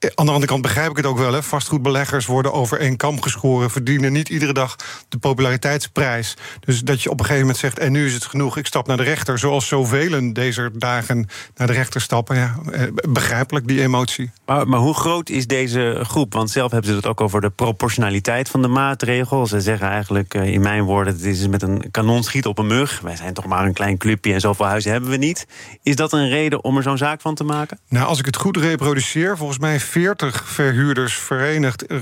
aan 0.00 0.26
de 0.26 0.32
andere 0.32 0.46
kant 0.46 0.62
begrijp 0.62 0.90
ik 0.90 0.96
het 0.96 1.06
ook 1.06 1.18
wel. 1.18 1.32
Hè. 1.32 1.42
Vastgoedbeleggers 1.42 2.26
worden 2.26 2.52
over 2.52 2.78
één 2.78 2.96
kam 2.96 3.22
geschoren, 3.22 3.70
verdienen 3.70 4.12
niet 4.12 4.28
iedere 4.28 4.52
dag 4.52 4.76
de 5.08 5.18
populariteitsprijs. 5.18 6.36
Dus 6.60 6.80
dat 6.80 7.02
je 7.02 7.10
op 7.10 7.18
een 7.18 7.24
gegeven 7.24 7.46
moment 7.46 7.60
zegt: 7.60 7.78
en 7.78 7.92
nu 7.92 8.06
is 8.06 8.14
het 8.14 8.24
genoeg, 8.24 8.56
ik 8.56 8.66
stap 8.66 8.86
naar 8.86 8.96
de 8.96 9.02
rechter. 9.02 9.38
Zoals 9.38 9.66
zoveel 9.66 10.32
deze 10.32 10.70
dagen 10.74 11.28
naar 11.56 11.66
de 11.66 11.72
rechter 11.72 12.00
stappen. 12.00 12.36
Ja, 12.36 12.58
eh, 12.72 12.82
begrijpelijk 13.08 13.68
die 13.68 13.82
emotie. 13.82 14.30
Maar, 14.46 14.68
maar, 14.68 14.78
hoe 14.78 14.94
groot 14.94 15.28
is 15.28 15.46
deze 15.46 16.00
groep? 16.02 16.32
Want 16.32 16.50
zelf 16.50 16.70
hebben 16.70 16.90
ze 16.90 16.96
het 16.96 17.06
ook 17.06 17.20
over 17.20 17.40
de 17.40 17.50
proportionaliteit 17.50 18.48
van 18.48 18.62
de 18.62 18.68
maatregel. 18.68 19.46
Ze 19.46 19.60
zeggen 19.60 19.88
eigenlijk 19.88 20.34
eh, 20.34 20.46
in 20.46 20.60
mijn 20.60 20.82
woorden: 20.82 21.12
het 21.12 21.24
is 21.24 21.48
met 21.48 21.62
een 21.62 21.90
kanonschiet 21.90 22.46
op 22.46 22.58
een 22.58 22.66
mug. 22.66 23.00
Wij 23.00 23.16
zijn 23.16 23.34
toch 23.34 23.46
maar 23.46 23.66
een 23.66 23.72
klein 23.72 23.98
clubje 23.98 24.32
en 24.32 24.40
zoveel 24.40 24.66
huizen 24.66 24.92
hebben 24.92 25.10
we 25.10 25.16
niet. 25.16 25.46
Is 25.82 25.96
dat 25.96 26.12
een 26.12 26.28
reden 26.28 26.64
om 26.64 26.76
er 26.76 26.82
zo'n 26.82 26.98
zaak 26.98 27.20
van 27.20 27.34
te 27.34 27.44
maken? 27.44 27.78
Nou, 27.88 28.06
als 28.06 28.18
ik 28.18 28.26
het 28.26 28.36
goed 28.36 28.56
reproduceer, 28.56 29.36
volgens 29.36 29.58
mij 29.58 29.80
40 29.90 30.48
verhuurders 30.48 31.14
verenigd, 31.14 31.86
eh, 31.86 31.96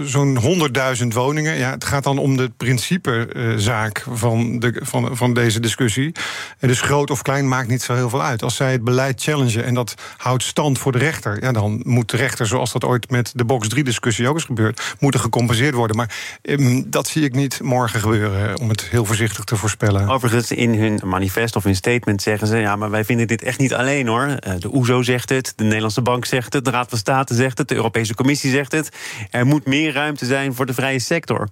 zo'n 0.00 0.38
100.000 0.38 1.14
woningen. 1.14 1.56
Ja, 1.56 1.70
het 1.70 1.84
gaat 1.84 2.04
dan 2.04 2.18
om 2.18 2.36
de 2.36 2.50
principezaak 2.56 4.04
van, 4.10 4.58
de, 4.58 4.80
van, 4.82 5.16
van 5.16 5.34
deze 5.34 5.60
discussie. 5.60 6.14
En 6.58 6.68
dus 6.68 6.80
groot 6.80 7.10
of 7.10 7.22
klein 7.22 7.48
maakt 7.48 7.68
niet 7.68 7.82
zo 7.82 7.94
heel 7.94 8.08
veel 8.08 8.22
uit. 8.22 8.42
Als 8.42 8.56
zij 8.56 8.72
het 8.72 8.84
beleid 8.84 9.22
challengen 9.22 9.64
en 9.64 9.74
dat 9.74 9.94
houdt 10.16 10.42
stand 10.42 10.78
voor 10.78 10.92
de 10.92 10.98
rechter, 10.98 11.42
ja, 11.42 11.52
dan 11.52 11.80
moet 11.84 12.10
de 12.10 12.16
rechter, 12.16 12.46
zoals 12.46 12.72
dat 12.72 12.84
ooit 12.84 13.10
met 13.10 13.32
de 13.34 13.44
box 13.44 13.68
3-discussie 13.74 14.28
ook 14.28 14.36
is 14.36 14.44
gebeurd, 14.44 14.96
moeten 14.98 15.20
gecompenseerd 15.20 15.74
worden. 15.74 15.96
Maar 15.96 16.38
um, 16.42 16.90
dat 16.90 17.08
zie 17.08 17.24
ik 17.24 17.34
niet 17.34 17.60
morgen 17.62 18.00
gebeuren, 18.00 18.58
om 18.58 18.68
het 18.68 18.82
heel 18.82 19.04
voorzichtig 19.04 19.44
te 19.44 19.56
voorspellen. 19.56 20.08
Overigens, 20.08 20.52
in 20.52 20.74
hun 20.74 21.00
manifest 21.04 21.56
of 21.56 21.64
hun 21.64 21.76
statement 21.76 22.22
zeggen 22.22 22.46
ze: 22.46 22.56
ja, 22.56 22.76
maar 22.76 22.90
wij 22.90 23.04
vinden 23.04 23.26
dit 23.26 23.42
echt 23.42 23.58
niet 23.58 23.74
alleen 23.74 24.06
hoor. 24.06 24.26
Eh, 24.26 24.52
de 24.58 24.74
OESO 24.74 25.02
zegt 25.02 25.28
het, 25.28 25.52
de 25.56 25.64
Nederlandse 25.64 26.02
Bank 26.02 26.24
zegt 26.24 26.52
het, 26.52 26.64
de 26.64 26.70
Raad 26.70 26.88
van 26.88 26.98
State 26.98 27.25
zegt 27.34 27.58
het, 27.58 27.68
de 27.68 27.74
Europese 27.74 28.14
Commissie 28.14 28.50
zegt 28.50 28.72
het. 28.72 28.88
Er 29.30 29.46
moet 29.46 29.66
meer 29.66 29.92
ruimte 29.92 30.26
zijn 30.26 30.54
voor 30.54 30.66
de 30.66 30.74
vrije 30.74 30.98
sector. 30.98 31.48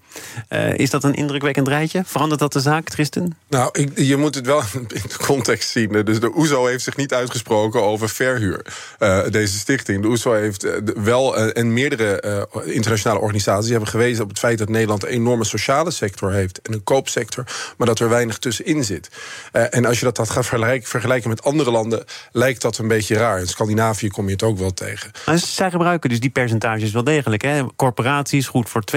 Uh, 0.48 0.78
is 0.78 0.90
dat 0.90 1.04
een 1.04 1.14
indrukwekkend 1.14 1.68
rijtje? 1.68 2.02
Verandert 2.06 2.40
dat 2.40 2.52
de 2.52 2.60
zaak, 2.60 2.88
Tristan? 2.88 3.34
Nou, 3.48 3.68
ik, 3.72 3.98
je 3.98 4.16
moet 4.16 4.34
het 4.34 4.46
wel 4.46 4.62
in 4.78 4.86
de 4.88 5.16
context 5.26 5.70
zien. 5.70 6.04
Dus 6.04 6.20
de 6.20 6.36
OESO 6.36 6.66
heeft 6.66 6.84
zich 6.84 6.96
niet 6.96 7.14
uitgesproken 7.14 7.82
over 7.82 8.08
verhuur. 8.08 8.66
Uh, 8.98 9.20
deze 9.30 9.58
stichting. 9.58 10.02
De 10.02 10.08
OESO 10.08 10.32
heeft 10.32 10.64
uh, 10.64 10.72
wel 10.96 11.36
en 11.52 11.72
meerdere 11.72 12.48
internationale 12.64 13.20
organisaties 13.20 13.70
hebben 13.70 13.88
gewezen 13.88 14.22
op 14.22 14.28
het 14.28 14.38
feit 14.38 14.58
dat 14.58 14.68
Nederland 14.68 15.02
een 15.02 15.08
enorme 15.08 15.44
sociale 15.44 15.90
sector 15.90 16.32
heeft 16.32 16.62
en 16.62 16.72
een 16.72 16.84
koopsector, 16.84 17.44
maar 17.76 17.86
dat 17.86 17.98
er 17.98 18.08
weinig 18.08 18.38
tussenin 18.38 18.84
zit. 18.84 19.08
en 19.52 19.84
als 19.84 19.98
je 19.98 20.04
dat, 20.04 20.16
dat 20.16 20.30
gaat 20.30 20.46
vergelijken, 20.46 20.88
vergelijken 20.88 21.28
met 21.28 21.42
andere 21.42 21.70
landen, 21.70 22.04
lijkt 22.32 22.62
dat 22.62 22.78
een 22.78 22.88
beetje 22.88 23.16
raar. 23.16 23.40
In 23.40 23.48
Scandinavië 23.48 24.08
kom 24.08 24.26
je 24.26 24.32
het 24.32 24.42
ook 24.42 24.58
wel 24.58 24.74
tegen. 24.74 25.10
Maar 25.26 25.38
gebruiken 25.70 26.10
dus 26.10 26.20
die 26.20 26.30
percentages 26.30 26.92
wel 26.92 27.04
degelijk. 27.04 27.42
Hè? 27.42 27.62
Corporaties, 27.76 28.46
goed 28.46 28.68
voor 28.68 28.82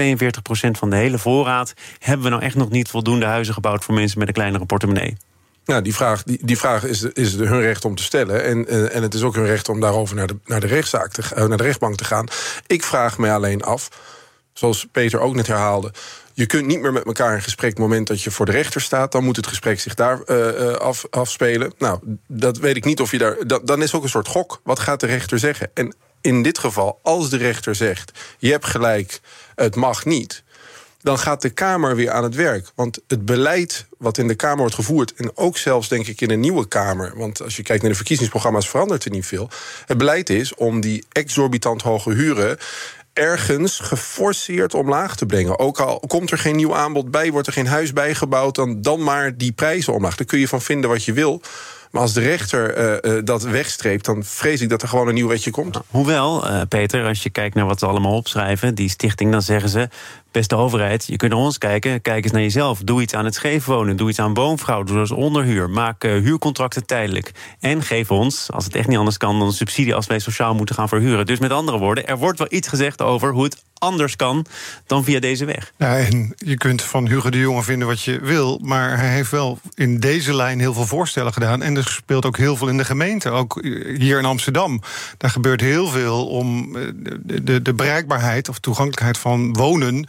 van 0.70 0.90
de 0.90 0.96
hele 0.96 1.18
voorraad. 1.18 1.74
Hebben 1.98 2.24
we 2.24 2.30
nou 2.30 2.42
echt 2.42 2.54
nog 2.54 2.70
niet 2.70 2.88
voldoende 2.88 3.26
huizen 3.26 3.54
gebouwd 3.54 3.84
voor 3.84 3.94
mensen 3.94 4.18
met 4.18 4.28
een 4.28 4.34
kleinere 4.34 4.66
portemonnee? 4.66 5.16
Nou, 5.64 5.82
die 5.82 5.94
vraag, 5.94 6.22
die, 6.22 6.38
die 6.42 6.58
vraag 6.58 6.84
is, 6.84 7.02
is 7.02 7.34
hun 7.34 7.60
recht 7.60 7.84
om 7.84 7.94
te 7.94 8.02
stellen. 8.02 8.44
En, 8.44 8.90
en 8.92 9.02
het 9.02 9.14
is 9.14 9.22
ook 9.22 9.34
hun 9.34 9.46
recht 9.46 9.68
om 9.68 9.80
daarover 9.80 10.16
naar 10.16 10.26
de, 10.26 10.36
naar 10.44 10.60
de 10.60 10.66
rechtszaak 10.66 11.12
te, 11.12 11.22
naar 11.34 11.56
de 11.56 11.62
rechtbank 11.62 11.96
te 11.96 12.04
gaan. 12.04 12.26
Ik 12.66 12.82
vraag 12.82 13.18
me 13.18 13.30
alleen 13.30 13.62
af, 13.62 13.88
zoals 14.52 14.86
Peter 14.92 15.20
ook 15.20 15.34
net 15.34 15.46
herhaalde. 15.46 15.92
Je 16.38 16.46
kunt 16.46 16.66
niet 16.66 16.80
meer 16.80 16.92
met 16.92 17.04
elkaar 17.04 17.34
in 17.34 17.42
gesprek. 17.42 17.70
Het 17.70 17.78
moment 17.78 18.06
dat 18.06 18.22
je 18.22 18.30
voor 18.30 18.46
de 18.46 18.52
rechter 18.52 18.80
staat, 18.80 19.12
dan 19.12 19.24
moet 19.24 19.36
het 19.36 19.46
gesprek 19.46 19.80
zich 19.80 19.94
daar 19.94 20.20
uh, 20.26 20.72
af, 20.72 21.06
afspelen. 21.10 21.72
Nou, 21.78 21.98
dat 22.26 22.58
weet 22.58 22.76
ik 22.76 22.84
niet 22.84 23.00
of 23.00 23.10
je 23.10 23.18
daar. 23.18 23.46
Dat, 23.46 23.66
dan 23.66 23.82
is 23.82 23.94
ook 23.94 24.02
een 24.02 24.08
soort 24.08 24.28
gok. 24.28 24.60
Wat 24.64 24.78
gaat 24.78 25.00
de 25.00 25.06
rechter 25.06 25.38
zeggen? 25.38 25.70
En 25.74 25.94
in 26.20 26.42
dit 26.42 26.58
geval, 26.58 26.98
als 27.02 27.30
de 27.30 27.36
rechter 27.36 27.74
zegt: 27.74 28.12
je 28.38 28.50
hebt 28.50 28.66
gelijk, 28.66 29.20
het 29.54 29.74
mag 29.74 30.04
niet. 30.04 30.42
Dan 31.02 31.18
gaat 31.18 31.42
de 31.42 31.50
Kamer 31.50 31.96
weer 31.96 32.10
aan 32.10 32.22
het 32.22 32.34
werk. 32.34 32.70
Want 32.74 32.98
het 33.06 33.24
beleid 33.24 33.86
wat 33.98 34.18
in 34.18 34.28
de 34.28 34.34
Kamer 34.34 34.58
wordt 34.58 34.74
gevoerd. 34.74 35.14
en 35.14 35.36
ook 35.36 35.56
zelfs 35.56 35.88
denk 35.88 36.06
ik 36.06 36.20
in 36.20 36.30
een 36.30 36.40
nieuwe 36.40 36.68
Kamer. 36.68 37.12
want 37.16 37.42
als 37.42 37.56
je 37.56 37.62
kijkt 37.62 37.82
naar 37.82 37.90
de 37.90 37.96
verkiezingsprogramma's, 37.96 38.68
verandert 38.68 39.04
er 39.04 39.10
niet 39.10 39.26
veel. 39.26 39.50
Het 39.86 39.98
beleid 39.98 40.30
is 40.30 40.54
om 40.54 40.80
die 40.80 41.04
exorbitant 41.12 41.82
hoge 41.82 42.12
huren 42.12 42.58
ergens 43.18 43.78
geforceerd 43.78 44.74
omlaag 44.74 45.16
te 45.16 45.26
brengen. 45.26 45.58
Ook 45.58 45.80
al 45.80 46.00
komt 46.06 46.30
er 46.30 46.38
geen 46.38 46.56
nieuw 46.56 46.74
aanbod 46.74 47.10
bij, 47.10 47.30
wordt 47.30 47.46
er 47.46 47.52
geen 47.52 47.66
huis 47.66 47.92
bijgebouwd, 47.92 48.54
dan, 48.54 48.82
dan 48.82 49.02
maar 49.02 49.36
die 49.36 49.52
prijzen 49.52 49.92
omlaag. 49.92 50.16
Daar 50.16 50.26
kun 50.26 50.38
je 50.38 50.48
van 50.48 50.62
vinden 50.62 50.90
wat 50.90 51.04
je 51.04 51.12
wil. 51.12 51.40
Maar 51.90 52.02
als 52.02 52.12
de 52.12 52.20
rechter 52.20 53.04
uh, 53.04 53.20
dat 53.24 53.42
wegstreept, 53.42 54.04
dan 54.04 54.24
vrees 54.24 54.60
ik 54.60 54.68
dat 54.68 54.82
er 54.82 54.88
gewoon 54.88 55.08
een 55.08 55.14
nieuw 55.14 55.28
wetje 55.28 55.50
komt. 55.50 55.80
Hoewel, 55.86 56.44
Peter, 56.68 57.06
als 57.06 57.22
je 57.22 57.30
kijkt 57.30 57.54
naar 57.54 57.66
wat 57.66 57.78
ze 57.78 57.86
allemaal 57.86 58.16
opschrijven, 58.16 58.74
die 58.74 58.88
stichting, 58.88 59.32
dan 59.32 59.42
zeggen 59.42 59.68
ze 59.68 59.88
beste 60.30 60.56
overheid, 60.56 61.06
je 61.06 61.16
kunt 61.16 61.32
naar 61.32 61.40
ons 61.40 61.58
kijken. 61.58 62.02
Kijk 62.02 62.24
eens 62.24 62.32
naar 62.32 62.42
jezelf. 62.42 62.78
Doe 62.78 63.02
iets 63.02 63.14
aan 63.14 63.24
het 63.24 63.34
scheef 63.34 63.64
wonen. 63.64 63.96
Doe 63.96 64.08
iets 64.08 64.18
aan 64.18 64.34
woonfraude, 64.34 64.92
zoals 64.92 65.10
onderhuur. 65.10 65.70
Maak 65.70 66.04
uh, 66.04 66.12
huurcontracten 66.12 66.86
tijdelijk. 66.86 67.32
En 67.60 67.82
geef 67.82 68.10
ons, 68.10 68.52
als 68.52 68.64
het 68.64 68.74
echt 68.74 68.88
niet 68.88 68.98
anders 68.98 69.16
kan, 69.16 69.38
dan 69.38 69.46
een 69.46 69.52
subsidie 69.52 69.94
als 69.94 70.06
wij 70.06 70.18
sociaal 70.18 70.54
moeten 70.54 70.74
gaan 70.74 70.88
verhuren. 70.88 71.26
Dus 71.26 71.38
met 71.38 71.50
andere 71.50 71.78
woorden, 71.78 72.06
er 72.06 72.18
wordt 72.18 72.38
wel 72.38 72.48
iets 72.50 72.68
gezegd 72.68 73.02
over 73.02 73.32
hoe 73.32 73.44
het 73.44 73.62
anders 73.78 74.16
kan 74.16 74.46
dan 74.86 75.04
via 75.04 75.20
deze 75.20 75.44
weg. 75.44 75.72
Ja, 75.76 75.98
en 75.98 76.34
je 76.36 76.56
kunt 76.56 76.82
van 76.82 77.08
Hugo 77.08 77.30
de 77.30 77.38
Jonge 77.38 77.62
vinden 77.62 77.88
wat 77.88 78.02
je 78.02 78.18
wil, 78.20 78.60
maar 78.62 78.98
hij 78.98 79.12
heeft 79.12 79.30
wel 79.30 79.58
in 79.74 80.00
deze 80.00 80.34
lijn 80.34 80.60
heel 80.60 80.72
veel 80.72 80.86
voorstellen 80.86 81.32
gedaan. 81.32 81.62
En 81.62 81.74
er 81.78 81.88
speelt 81.88 82.26
ook 82.26 82.36
heel 82.36 82.56
veel 82.56 82.68
in 82.68 82.76
de 82.76 82.84
gemeente, 82.84 83.30
ook 83.30 83.60
hier 83.98 84.18
in 84.18 84.24
Amsterdam. 84.24 84.80
Daar 85.16 85.30
gebeurt 85.30 85.60
heel 85.60 85.88
veel 85.88 86.26
om 86.26 86.76
eh, 86.76 86.82
de, 86.94 87.44
de, 87.44 87.62
de 87.62 87.74
bereikbaarheid 87.74 88.48
of 88.48 88.58
toegankelijkheid 88.58 89.18
van 89.18 89.52
wonen 89.52 90.06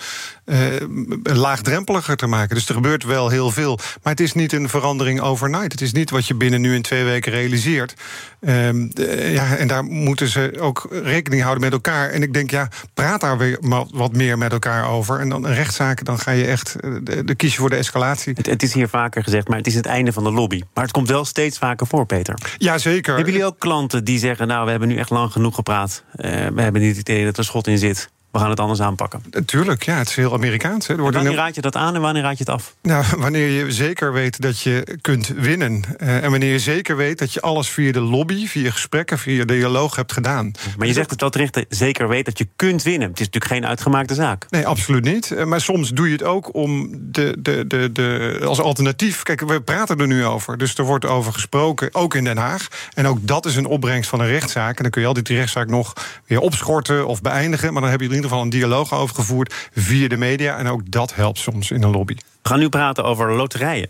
laagdrempeliger 1.23 2.15
te 2.15 2.27
maken. 2.27 2.55
Dus 2.55 2.67
er 2.67 2.73
gebeurt 2.73 3.03
wel 3.03 3.29
heel 3.29 3.51
veel. 3.51 3.79
Maar 4.03 4.11
het 4.13 4.21
is 4.21 4.33
niet 4.33 4.53
een 4.53 4.69
verandering 4.69 5.21
overnight. 5.21 5.71
Het 5.71 5.81
is 5.81 5.91
niet 5.91 6.09
wat 6.09 6.27
je 6.27 6.35
binnen 6.35 6.61
nu 6.61 6.75
in 6.75 6.81
twee 6.81 7.03
weken 7.03 7.31
realiseert. 7.31 7.93
Uh, 8.41 9.33
ja, 9.33 9.55
en 9.55 9.67
daar 9.67 9.83
moeten 9.83 10.27
ze 10.27 10.57
ook 10.59 10.87
rekening 11.03 11.41
houden 11.41 11.63
met 11.63 11.73
elkaar. 11.73 12.09
En 12.09 12.21
ik 12.21 12.33
denk, 12.33 12.51
ja, 12.51 12.67
praat 12.93 13.21
daar 13.21 13.37
weer 13.37 13.59
wat 13.91 14.13
meer 14.13 14.37
met 14.37 14.51
elkaar 14.51 14.89
over. 14.89 15.19
En 15.19 15.29
dan 15.29 15.45
een 15.45 15.53
rechtszaken, 15.53 16.05
dan 16.05 16.19
ga 16.19 16.31
je 16.31 16.45
echt 16.45 16.75
eh, 16.75 16.91
de, 17.01 17.23
de 17.23 17.35
kies 17.35 17.55
voor 17.55 17.69
de 17.69 17.75
escalatie. 17.75 18.33
Het, 18.33 18.45
het, 18.45 18.63
is 18.63 18.73
hier 18.73 18.89
vaker 18.89 19.23
gezegd, 19.23 19.47
maar 19.47 19.57
het 19.57 19.67
is 19.67 19.75
het 19.75 19.85
einde 19.85 20.13
van 20.13 20.23
de 20.23 20.31
lobby. 20.31 20.61
Maar 20.73 20.83
het 20.83 20.93
komt 20.93 21.07
wel 21.07 21.25
steeds 21.25 21.57
vaker 21.57 21.87
voor, 21.87 22.05
Peter. 22.05 22.35
Jazeker. 22.57 23.15
Hebben 23.15 23.33
jullie 23.33 23.47
ook 23.47 23.59
klanten 23.59 24.03
die 24.03 24.19
zeggen, 24.19 24.47
nou, 24.47 24.65
we 24.65 24.71
hebben 24.71 24.89
nu 24.89 24.97
echt 24.97 25.09
lang 25.09 25.31
genoeg 25.31 25.55
gepraat. 25.55 26.03
Uh, 26.15 26.31
we 26.47 26.61
hebben 26.61 26.81
niet 26.81 26.97
het 26.97 27.09
idee 27.09 27.25
dat 27.25 27.37
er 27.37 27.43
schot 27.43 27.67
in 27.67 27.77
zit 27.77 28.09
we 28.31 28.39
gaan 28.39 28.49
het 28.49 28.59
anders 28.59 28.81
aanpakken. 28.81 29.21
Tuurlijk, 29.45 29.83
ja, 29.83 29.97
het 29.97 30.09
is 30.09 30.15
heel 30.15 30.33
Amerikaans. 30.33 30.87
Hè. 30.87 30.95
wanneer 30.95 31.25
een... 31.25 31.35
raad 31.35 31.55
je 31.55 31.61
dat 31.61 31.75
aan 31.75 31.95
en 31.95 32.01
wanneer 32.01 32.23
raad 32.23 32.37
je 32.37 32.43
het 32.43 32.53
af? 32.53 32.75
Nou, 32.81 33.05
wanneer 33.17 33.47
je 33.47 33.71
zeker 33.71 34.13
weet 34.13 34.41
dat 34.41 34.61
je 34.61 34.97
kunt 35.01 35.27
winnen. 35.27 35.83
Uh, 35.97 36.23
en 36.23 36.31
wanneer 36.31 36.51
je 36.51 36.59
zeker 36.59 36.97
weet 36.97 37.19
dat 37.19 37.33
je 37.33 37.41
alles 37.41 37.69
via 37.69 37.91
de 37.91 37.99
lobby, 37.99 38.47
via 38.47 38.71
gesprekken, 38.71 39.19
via 39.19 39.45
dialoog 39.45 39.95
hebt 39.95 40.11
gedaan. 40.11 40.51
Maar 40.77 40.87
je 40.87 40.93
zegt 40.93 41.09
het 41.09 41.21
wel 41.21 41.29
terecht, 41.29 41.65
zeker 41.69 42.07
weet 42.07 42.25
dat 42.25 42.37
je 42.37 42.47
kunt 42.55 42.83
winnen. 42.83 43.09
Het 43.09 43.19
is 43.19 43.25
natuurlijk 43.25 43.51
geen 43.51 43.65
uitgemaakte 43.65 44.13
zaak. 44.13 44.45
Nee, 44.49 44.67
absoluut 44.67 45.03
niet. 45.03 45.29
Uh, 45.29 45.43
maar 45.43 45.61
soms 45.61 45.89
doe 45.89 46.05
je 46.05 46.13
het 46.13 46.23
ook 46.23 46.53
om 46.55 46.89
de, 46.91 47.35
de, 47.39 47.67
de, 47.67 47.91
de, 47.91 48.39
als 48.45 48.61
alternatief. 48.61 49.23
Kijk, 49.23 49.41
we 49.41 49.61
praten 49.61 49.99
er 49.99 50.07
nu 50.07 50.25
over. 50.25 50.57
Dus 50.57 50.75
er 50.75 50.83
wordt 50.83 51.05
over 51.05 51.33
gesproken, 51.33 51.89
ook 51.91 52.15
in 52.15 52.23
Den 52.23 52.37
Haag. 52.37 52.67
En 52.93 53.07
ook 53.07 53.17
dat 53.21 53.45
is 53.45 53.55
een 53.55 53.65
opbrengst 53.65 54.09
van 54.09 54.19
een 54.19 54.27
rechtszaak. 54.27 54.77
En 54.77 54.81
dan 54.81 54.91
kun 54.91 55.01
je 55.01 55.07
altijd 55.07 55.25
die 55.25 55.37
rechtszaak 55.37 55.67
nog 55.67 55.93
weer 56.25 56.39
opschorten 56.39 57.07
of 57.07 57.21
beëindigen. 57.21 57.73
Maar 57.73 57.81
dan 57.81 57.91
heb 57.91 58.01
je 58.01 58.09
ieder 58.23 58.29
geval 58.29 58.41
een 58.43 58.59
dialoog 58.59 58.93
over 58.93 59.15
gevoerd 59.15 59.69
via 59.73 60.07
de 60.07 60.17
media. 60.17 60.57
En 60.57 60.67
ook 60.67 60.91
dat 60.91 61.15
helpt 61.15 61.37
soms 61.37 61.71
in 61.71 61.83
een 61.83 61.91
lobby. 61.91 62.13
We 62.13 62.49
gaan 62.49 62.59
nu 62.59 62.69
praten 62.69 63.03
over 63.03 63.33
loterijen. 63.33 63.89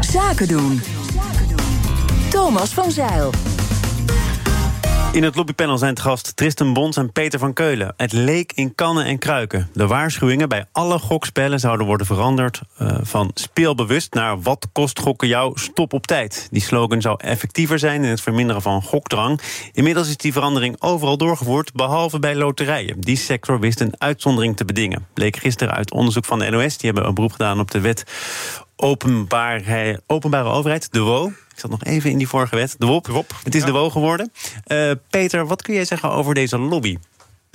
Zaken 0.00 0.48
doen. 0.48 0.82
Thomas 2.30 2.74
van 2.74 2.90
Zeil. 2.90 3.30
In 5.12 5.22
het 5.22 5.36
lobbypanel 5.36 5.78
zijn 5.78 5.90
het 5.90 6.00
gast 6.00 6.36
Tristan 6.36 6.72
Bons 6.72 6.96
en 6.96 7.12
Peter 7.12 7.38
van 7.38 7.52
Keulen. 7.52 7.94
Het 7.96 8.12
leek 8.12 8.52
in 8.52 8.74
kannen 8.74 9.04
en 9.04 9.18
kruiken. 9.18 9.68
De 9.72 9.86
waarschuwingen 9.86 10.48
bij 10.48 10.64
alle 10.72 10.98
gokspellen 10.98 11.60
zouden 11.60 11.86
worden 11.86 12.06
veranderd 12.06 12.60
uh, 12.82 12.94
van 13.02 13.30
speelbewust 13.34 14.14
naar 14.14 14.42
wat 14.42 14.68
kost 14.72 14.98
gokken 14.98 15.28
jou, 15.28 15.58
stop 15.58 15.92
op 15.92 16.06
tijd. 16.06 16.48
Die 16.50 16.62
slogan 16.62 17.00
zou 17.00 17.16
effectiever 17.18 17.78
zijn 17.78 18.04
in 18.04 18.10
het 18.10 18.20
verminderen 18.20 18.62
van 18.62 18.82
gokdrang. 18.82 19.40
Inmiddels 19.72 20.08
is 20.08 20.16
die 20.16 20.32
verandering 20.32 20.76
overal 20.78 21.16
doorgevoerd, 21.16 21.72
behalve 21.72 22.18
bij 22.18 22.34
loterijen. 22.34 23.00
Die 23.00 23.16
sector 23.16 23.60
wist 23.60 23.80
een 23.80 23.94
uitzondering 23.98 24.56
te 24.56 24.64
bedingen. 24.64 25.06
Bleek 25.14 25.36
gisteren 25.36 25.74
uit 25.74 25.92
onderzoek 25.92 26.24
van 26.24 26.38
de 26.38 26.50
NOS. 26.50 26.76
Die 26.76 26.90
hebben 26.90 27.08
een 27.08 27.14
beroep 27.14 27.32
gedaan 27.32 27.60
op 27.60 27.70
de 27.70 27.80
wet 27.80 28.04
openbare, 28.76 30.00
openbare 30.06 30.48
overheid, 30.48 30.92
de 30.92 31.00
WO. 31.00 31.26
Ik 31.26 31.58
zat 31.58 31.70
nog 31.70 31.84
even 31.84 32.10
in 32.10 32.18
die 32.18 32.28
vorige 32.28 32.56
wet, 32.56 32.74
de 32.78 32.86
WOP. 32.86 33.06
WOP 33.06 33.34
het 33.42 33.54
is 33.54 33.64
de 33.64 33.72
WO 33.72 33.90
geworden. 33.90 34.32
Uh, 34.66 34.90
Peter, 35.10 35.46
wat 35.46 35.62
kun 35.62 35.74
jij 35.74 35.84
zeggen 35.84 36.10
over 36.10 36.34
deze 36.34 36.58
lobby? 36.58 36.96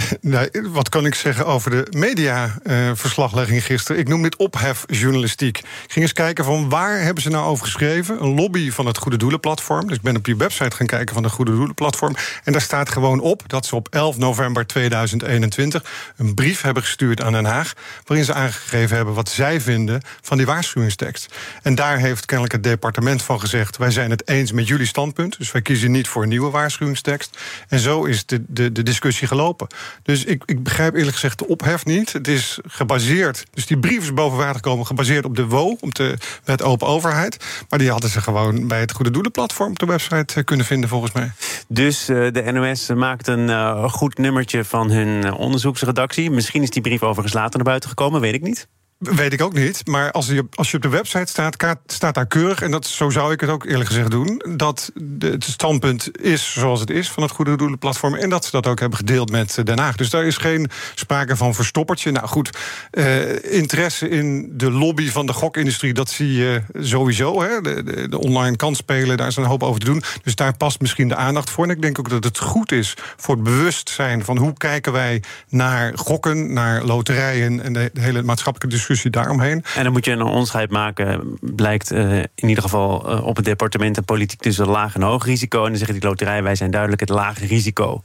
Wat 0.72 0.90
kan 0.90 1.06
ik 1.06 1.16
zeggen 1.16 1.46
over 1.46 1.72
de 1.72 1.88
mediaverslaglegging 1.90 3.66
gisteren? 3.66 4.02
Ik 4.02 4.08
noem 4.08 4.22
dit 4.22 4.36
ophefjournalistiek. 4.36 5.58
Ik 5.58 5.66
ging 5.88 6.06
eens 6.06 6.14
kijken 6.14 6.46
van 6.46 6.70
waar 6.70 7.02
hebben 7.02 7.24
ze 7.24 7.30
nou 7.30 7.46
over 7.46 7.66
geschreven? 7.66 8.24
Een 8.24 8.36
lobby 8.36 8.72
van 8.72 8.86
het 8.86 8.98
Goede 8.98 9.18
Doelenplatform. 9.18 9.88
Dus 9.88 9.98
ik 9.98 10.02
ben 10.02 10.16
op 10.16 10.26
die 10.26 10.38
website 10.38 10.76
gaan 10.76 10.88
kijken 10.88 11.14
van 11.14 11.24
het 11.24 11.32
Goede 11.32 11.52
Doelenplatform. 11.52 12.16
En 12.44 12.52
daar 12.52 12.62
staat 12.62 12.90
gewoon 12.90 13.20
op 13.20 13.44
dat 13.48 13.66
ze 13.66 13.76
op 13.76 13.88
11 13.90 14.18
november 14.18 14.68
2021 14.68 15.84
een 16.18 16.34
brief 16.34 16.62
hebben 16.62 16.84
gestuurd 16.84 17.22
aan 17.22 17.32
Den 17.32 17.46
Haag. 17.46 17.74
Waarin 18.06 18.26
ze 18.26 18.34
aangegeven 18.34 18.96
hebben 18.96 19.14
wat 19.14 19.30
zij 19.30 19.62
vinden 19.62 20.02
van 20.22 20.38
die 20.38 20.46
waarschuwingstekst. 20.46 21.36
En 21.62 21.76
daar 21.76 21.98
heeft 21.98 22.26
kennelijk 22.26 22.54
het 22.54 22.64
departement 22.64 23.22
van 23.22 23.40
gezegd: 23.40 23.78
wij 23.78 23.92
zijn 23.92 24.10
het 24.10 24.28
eens 24.28 24.52
met 24.52 24.68
jullie 24.68 24.86
standpunt. 24.86 25.38
Dus 25.38 25.52
wij 25.52 25.62
kiezen 25.62 25.92
niet 25.92 26.08
voor 26.08 26.24
een 26.24 26.30
nieuwe 26.30 26.50
waarschuwingstekst. 26.50 27.38
En 27.68 27.80
zo 27.80 28.04
is 28.04 28.26
de, 28.26 28.44
de, 28.48 28.72
de 28.72 28.84
discussie 28.84 29.28
gelopen. 29.28 29.68
Dus 30.04 30.24
ik, 30.24 30.44
ik 30.46 30.64
begrijp 30.64 30.96
eerlijk 30.96 31.14
gezegd 31.14 31.40
de 31.40 31.48
ophef 31.48 31.86
niet. 31.86 32.14
Het 32.14 32.28
is 32.28 32.60
gebaseerd, 32.68 33.46
dus 33.54 33.66
die 33.66 33.80
brief 33.80 34.02
is 34.02 34.14
boven 34.14 34.38
water 34.38 34.56
gekomen... 34.56 34.86
gebaseerd 34.86 35.26
op 35.26 35.36
de 35.36 35.46
WO, 35.46 35.78
op 35.80 35.96
de 35.96 36.18
wet 36.44 36.62
open 36.62 36.88
overheid. 36.88 37.38
Maar 37.70 37.80
die 37.80 37.92
hadden 37.92 38.10
ze 38.10 38.22
gewoon 38.22 38.68
bij 38.68 38.80
het 38.80 38.92
Goede 38.92 39.12
Doelenplatform... 39.12 39.70
op 39.70 39.80
de 39.80 39.86
website 39.86 40.36
eh, 40.36 40.44
kunnen 40.44 40.66
vinden, 40.66 40.90
volgens 40.90 41.12
mij. 41.12 41.32
Dus 41.68 42.10
uh, 42.10 42.32
de 42.32 42.52
NOS 42.52 42.88
maakt 42.88 43.28
een 43.28 43.50
uh, 43.50 43.90
goed 43.90 44.18
nummertje 44.18 44.64
van 44.64 44.92
hun 44.92 45.34
onderzoeksredactie. 45.34 46.32
Misschien 46.32 46.62
is 46.62 46.70
die 46.70 46.82
brief 46.82 47.04
overigens 47.04 47.34
later 47.34 47.56
naar 47.56 47.66
buiten 47.66 47.90
gekomen, 47.90 48.22
weet 48.22 48.34
ik 48.34 48.42
niet. 48.42 48.68
Weet 49.00 49.34
ik 49.34 49.42
ook 49.42 49.54
niet. 49.54 49.88
Maar 49.88 50.12
als 50.12 50.28
je, 50.28 50.46
als 50.54 50.72
je 50.72 50.78
op 50.78 50.84
de 50.84 50.90
website 50.90 51.26
staat, 51.26 51.78
staat 51.86 52.16
daar 52.16 52.28
keurig... 52.28 52.62
en 52.62 52.72
dat, 52.72 52.88
zo 52.88 53.10
zou 53.10 53.34
ik 53.34 53.42
het 53.42 53.50
ook 53.50 53.66
eerlijk 53.66 53.88
gezegd 53.90 54.12
doen... 54.12 54.44
dat 54.56 54.92
het 55.20 55.44
standpunt 55.44 56.22
is 56.22 56.54
zoals 56.54 56.80
het 56.80 56.90
is 56.90 57.10
van 57.10 57.24
het 57.24 57.32
Goede 57.32 57.58
Doelenplatform... 57.58 58.16
en 58.16 58.30
dat 58.30 58.46
ze 58.46 58.52
dat 58.52 58.68
ook 58.68 58.80
hebben 58.80 58.98
gedeeld 58.98 59.32
met 59.32 59.60
Den 59.64 59.80
Haag. 59.80 59.96
Dus 59.96 60.10
daar 60.10 60.26
is 60.26 60.38
geen 60.38 60.70
sprake 60.96 61.36
van 61.36 61.56
verstoppertje. 61.56 62.12
Nou 62.12 62.28
goed, 62.28 62.58
eh, 62.92 63.54
interesse 63.54 64.10
in 64.10 64.50
de 64.54 64.72
lobby 64.72 65.10
van 65.10 65.26
de 65.26 65.34
gokindustrie... 65.34 65.94
dat 65.94 66.10
zie 66.10 66.34
je 66.34 66.62
sowieso. 66.74 67.42
Hè. 67.42 67.62
De 68.10 68.20
online 68.20 68.56
kansspelen, 68.56 69.18
daar 69.18 69.28
is 69.28 69.36
een 69.36 69.44
hoop 69.44 69.64
over 69.64 69.80
te 69.80 69.86
doen. 69.86 70.04
Dus 70.24 70.36
daar 70.36 70.58
past 70.58 70.82
misschien 70.82 71.08
de 71.08 71.16
aandacht 71.16 71.50
voor. 71.50 71.64
En 71.64 71.70
ik 71.70 71.82
denk 71.82 72.00
ook 72.00 72.10
dat 72.10 72.24
het 72.24 72.40
goed 72.40 72.72
is 72.72 72.94
voor 73.18 73.36
het 73.36 73.44
bewustzijn... 73.44 74.24
van 74.24 74.38
hoe 74.38 74.54
kijken 74.54 74.92
wij 74.92 75.24
naar 75.50 75.92
gokken, 75.98 76.54
naar 76.54 76.84
loterijen... 76.84 77.64
en 77.64 77.74
de, 77.74 77.90
de 77.94 78.02
hele 78.02 78.24
maatschappelijke 78.24 78.68
discussie 78.68 78.86
discussie 78.88 79.22
daaromheen. 79.22 79.64
En 79.76 79.84
dan 79.84 79.92
moet 79.92 80.06
je 80.06 80.12
een 80.12 80.22
onderscheid 80.22 80.70
maken, 80.70 81.38
blijkt 81.42 81.92
uh, 81.92 82.18
in 82.18 82.48
ieder 82.48 82.64
geval 82.64 83.12
uh, 83.12 83.26
op 83.26 83.36
het 83.36 83.46
departement 83.46 83.98
en 83.98 84.06
politiek 84.06 84.42
tussen 84.42 84.68
laag 84.68 84.96
en 84.96 85.02
hoog 85.02 85.26
risico. 85.26 85.64
En 85.64 85.70
dan 85.70 85.78
zeggen 85.78 86.00
die 86.00 86.10
loterij, 86.10 86.44
wij 86.44 86.56
zijn 86.56 86.72
duidelijk 86.72 87.02
het 87.02 87.10
lage 87.10 87.46
risico. 87.46 88.02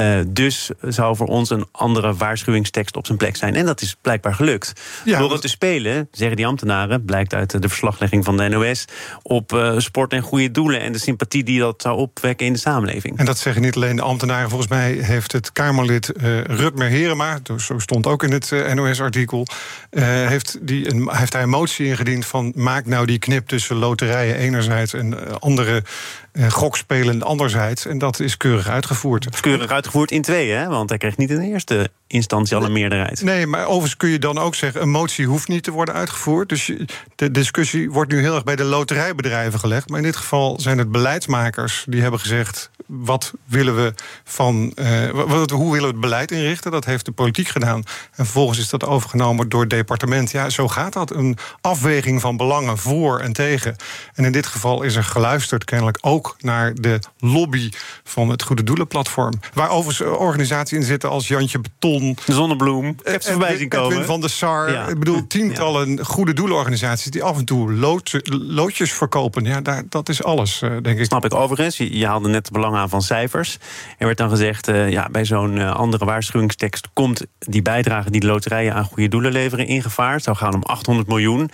Uh, 0.00 0.18
dus 0.28 0.70
zou 0.80 1.16
voor 1.16 1.26
ons 1.26 1.50
een 1.50 1.66
andere 1.72 2.14
waarschuwingstekst 2.14 2.96
op 2.96 3.06
zijn 3.06 3.18
plek 3.18 3.36
zijn. 3.36 3.54
En 3.54 3.66
dat 3.66 3.80
is 3.80 3.96
blijkbaar 4.00 4.34
gelukt. 4.34 4.72
Ja, 5.04 5.18
Door 5.18 5.32
het 5.32 5.40
te 5.40 5.48
spelen, 5.48 6.08
zeggen 6.10 6.36
die 6.36 6.46
ambtenaren, 6.46 7.04
blijkt 7.04 7.34
uit 7.34 7.62
de 7.62 7.68
verslaglegging 7.68 8.24
van 8.24 8.36
de 8.36 8.48
NOS, 8.48 8.84
op 9.22 9.74
sport 9.76 10.12
en 10.12 10.22
goede 10.22 10.50
doelen 10.50 10.80
en 10.80 10.92
de 10.92 10.98
sympathie 10.98 11.44
die 11.44 11.58
dat 11.58 11.82
zou 11.82 11.96
opwekken 11.96 12.46
in 12.46 12.52
de 12.52 12.58
samenleving. 12.58 13.18
En 13.18 13.24
dat 13.24 13.38
zeggen 13.38 13.62
niet 13.62 13.76
alleen 13.76 13.96
de 13.96 14.02
ambtenaren. 14.02 14.48
Volgens 14.48 14.70
mij 14.70 14.92
heeft 14.92 15.32
het 15.32 15.52
Kamerlid 15.52 16.12
Rutmer 16.46 16.88
Herema, 16.88 17.38
zo 17.58 17.78
stond 17.78 18.06
ook 18.06 18.22
in 18.22 18.32
het 18.32 18.74
NOS-artikel, 18.74 19.46
uh, 19.90 20.15
heeft, 20.16 20.58
die 20.60 20.90
een, 20.90 21.08
heeft 21.12 21.32
hij 21.32 21.42
een 21.42 21.48
motie 21.48 21.86
ingediend 21.86 22.26
van 22.26 22.52
maak 22.54 22.86
nou 22.86 23.06
die 23.06 23.18
knip 23.18 23.46
tussen 23.46 23.76
loterijen 23.76 24.36
enerzijds 24.36 24.92
en 24.92 25.26
eh, 25.26 25.34
andere 25.38 25.82
uh, 26.32 26.50
gokspelen 26.50 27.22
anderzijds. 27.22 27.86
En 27.86 27.98
dat 27.98 28.20
is 28.20 28.36
keurig 28.36 28.68
uitgevoerd. 28.68 29.40
Keurig 29.40 29.70
uitgevoerd 29.70 30.10
in 30.10 30.22
twee, 30.22 30.50
hè? 30.50 30.68
Want 30.68 30.88
hij 30.88 30.98
kreeg 30.98 31.16
niet 31.16 31.30
in 31.30 31.38
de 31.38 31.46
eerste 31.46 31.90
instantie 32.06 32.56
al 32.56 32.64
een 32.64 32.72
meerderheid. 32.72 33.22
Nee, 33.22 33.46
maar 33.46 33.66
overigens 33.66 33.96
kun 33.96 34.08
je 34.08 34.18
dan 34.18 34.38
ook 34.38 34.54
zeggen... 34.54 34.82
een 34.82 34.90
motie 34.90 35.26
hoeft 35.26 35.48
niet 35.48 35.62
te 35.62 35.70
worden 35.70 35.94
uitgevoerd. 35.94 36.48
Dus 36.48 36.72
de 37.14 37.30
discussie 37.30 37.90
wordt 37.90 38.12
nu 38.12 38.20
heel 38.20 38.34
erg 38.34 38.44
bij 38.44 38.56
de 38.56 38.64
loterijbedrijven 38.64 39.60
gelegd. 39.60 39.88
Maar 39.88 39.98
in 39.98 40.04
dit 40.04 40.16
geval 40.16 40.60
zijn 40.60 40.78
het 40.78 40.90
beleidsmakers 40.90 41.84
die 41.88 42.02
hebben 42.02 42.20
gezegd... 42.20 42.70
wat 42.86 43.32
willen 43.44 43.76
we 43.76 43.94
van. 44.24 44.72
Uh, 44.74 45.10
wat, 45.10 45.50
hoe 45.50 45.72
willen 45.72 45.86
we 45.86 45.92
het 45.92 46.00
beleid 46.00 46.30
inrichten? 46.30 46.70
Dat 46.70 46.84
heeft 46.84 47.04
de 47.04 47.12
politiek 47.12 47.48
gedaan. 47.48 47.82
En 48.14 48.24
vervolgens 48.24 48.58
is 48.58 48.68
dat 48.68 48.84
overgenomen 48.84 49.48
door 49.48 49.60
het 49.60 49.70
departement. 50.06 50.30
Ja, 50.30 50.50
zo 50.50 50.68
gaat 50.68 50.92
dat. 50.92 51.10
Een 51.10 51.36
afweging 51.60 52.20
van 52.20 52.36
belangen 52.36 52.78
voor 52.78 53.18
en 53.18 53.32
tegen. 53.32 53.76
En 54.14 54.24
in 54.24 54.32
dit 54.32 54.46
geval 54.46 54.82
is 54.82 54.96
er 54.96 55.04
geluisterd, 55.04 55.64
kennelijk 55.64 55.98
ook 56.00 56.36
naar 56.40 56.74
de 56.74 56.98
lobby 57.18 57.70
van 58.04 58.28
het 58.28 58.42
Goede 58.42 58.62
Doelenplatform. 58.62 59.32
Waar 59.54 59.70
overigens 59.70 60.08
organisaties 60.08 60.78
in 60.78 60.84
zitten 60.84 61.10
als 61.10 61.28
Jantje 61.28 61.60
Beton. 61.60 62.16
De 62.24 62.32
Zonnebloem. 62.32 62.88
Ik 62.88 63.00
heb 63.02 63.22
ze 63.22 63.30
voorbij 63.30 63.56
zien 63.56 63.68
komen. 63.68 64.04
van 64.04 64.20
de 64.20 64.28
SAR. 64.28 64.90
Ik 64.90 64.98
bedoel, 64.98 65.26
tientallen 65.26 66.04
goede 66.04 66.32
doelenorganisaties 66.32 67.10
die 67.10 67.22
af 67.22 67.38
en 67.38 67.44
toe 67.44 67.72
loodjes 68.28 68.92
verkopen. 68.92 69.44
Ja, 69.44 69.60
daar, 69.60 69.82
dat 69.88 70.08
is 70.08 70.22
alles, 70.22 70.62
eh, 70.62 70.70
denk 70.82 70.98
ik. 70.98 71.04
Snap 71.04 71.24
ik 71.24 71.34
overigens. 71.34 71.76
Je, 71.76 72.06
haalde 72.06 72.28
net 72.28 72.44
het 72.44 72.52
belang 72.52 72.76
aan 72.76 72.88
van 72.88 73.02
cijfers. 73.02 73.58
Er 73.98 74.06
werd 74.06 74.18
dan 74.18 74.30
gezegd, 74.30 74.68
uh, 74.68 74.90
ja, 74.90 75.08
bij 75.10 75.24
zo'n 75.24 75.58
andere 75.58 76.04
waarschuwingstekst 76.04 76.88
komt 76.92 77.24
die 77.38 77.62
bijdrage 77.62 78.10
die 78.10 78.20
de 78.20 78.26
loterijen 78.26 78.74
aan 78.74 78.84
goede 78.84 79.08
doelen 79.08 79.32
leveren 79.32 79.66
in 79.66 79.82
Het 79.96 80.22
zou 80.22 80.36
gaan 80.36 80.54
om 80.54 80.62
800 80.62 81.08
miljoen. 81.08 81.38
Maar 81.38 81.48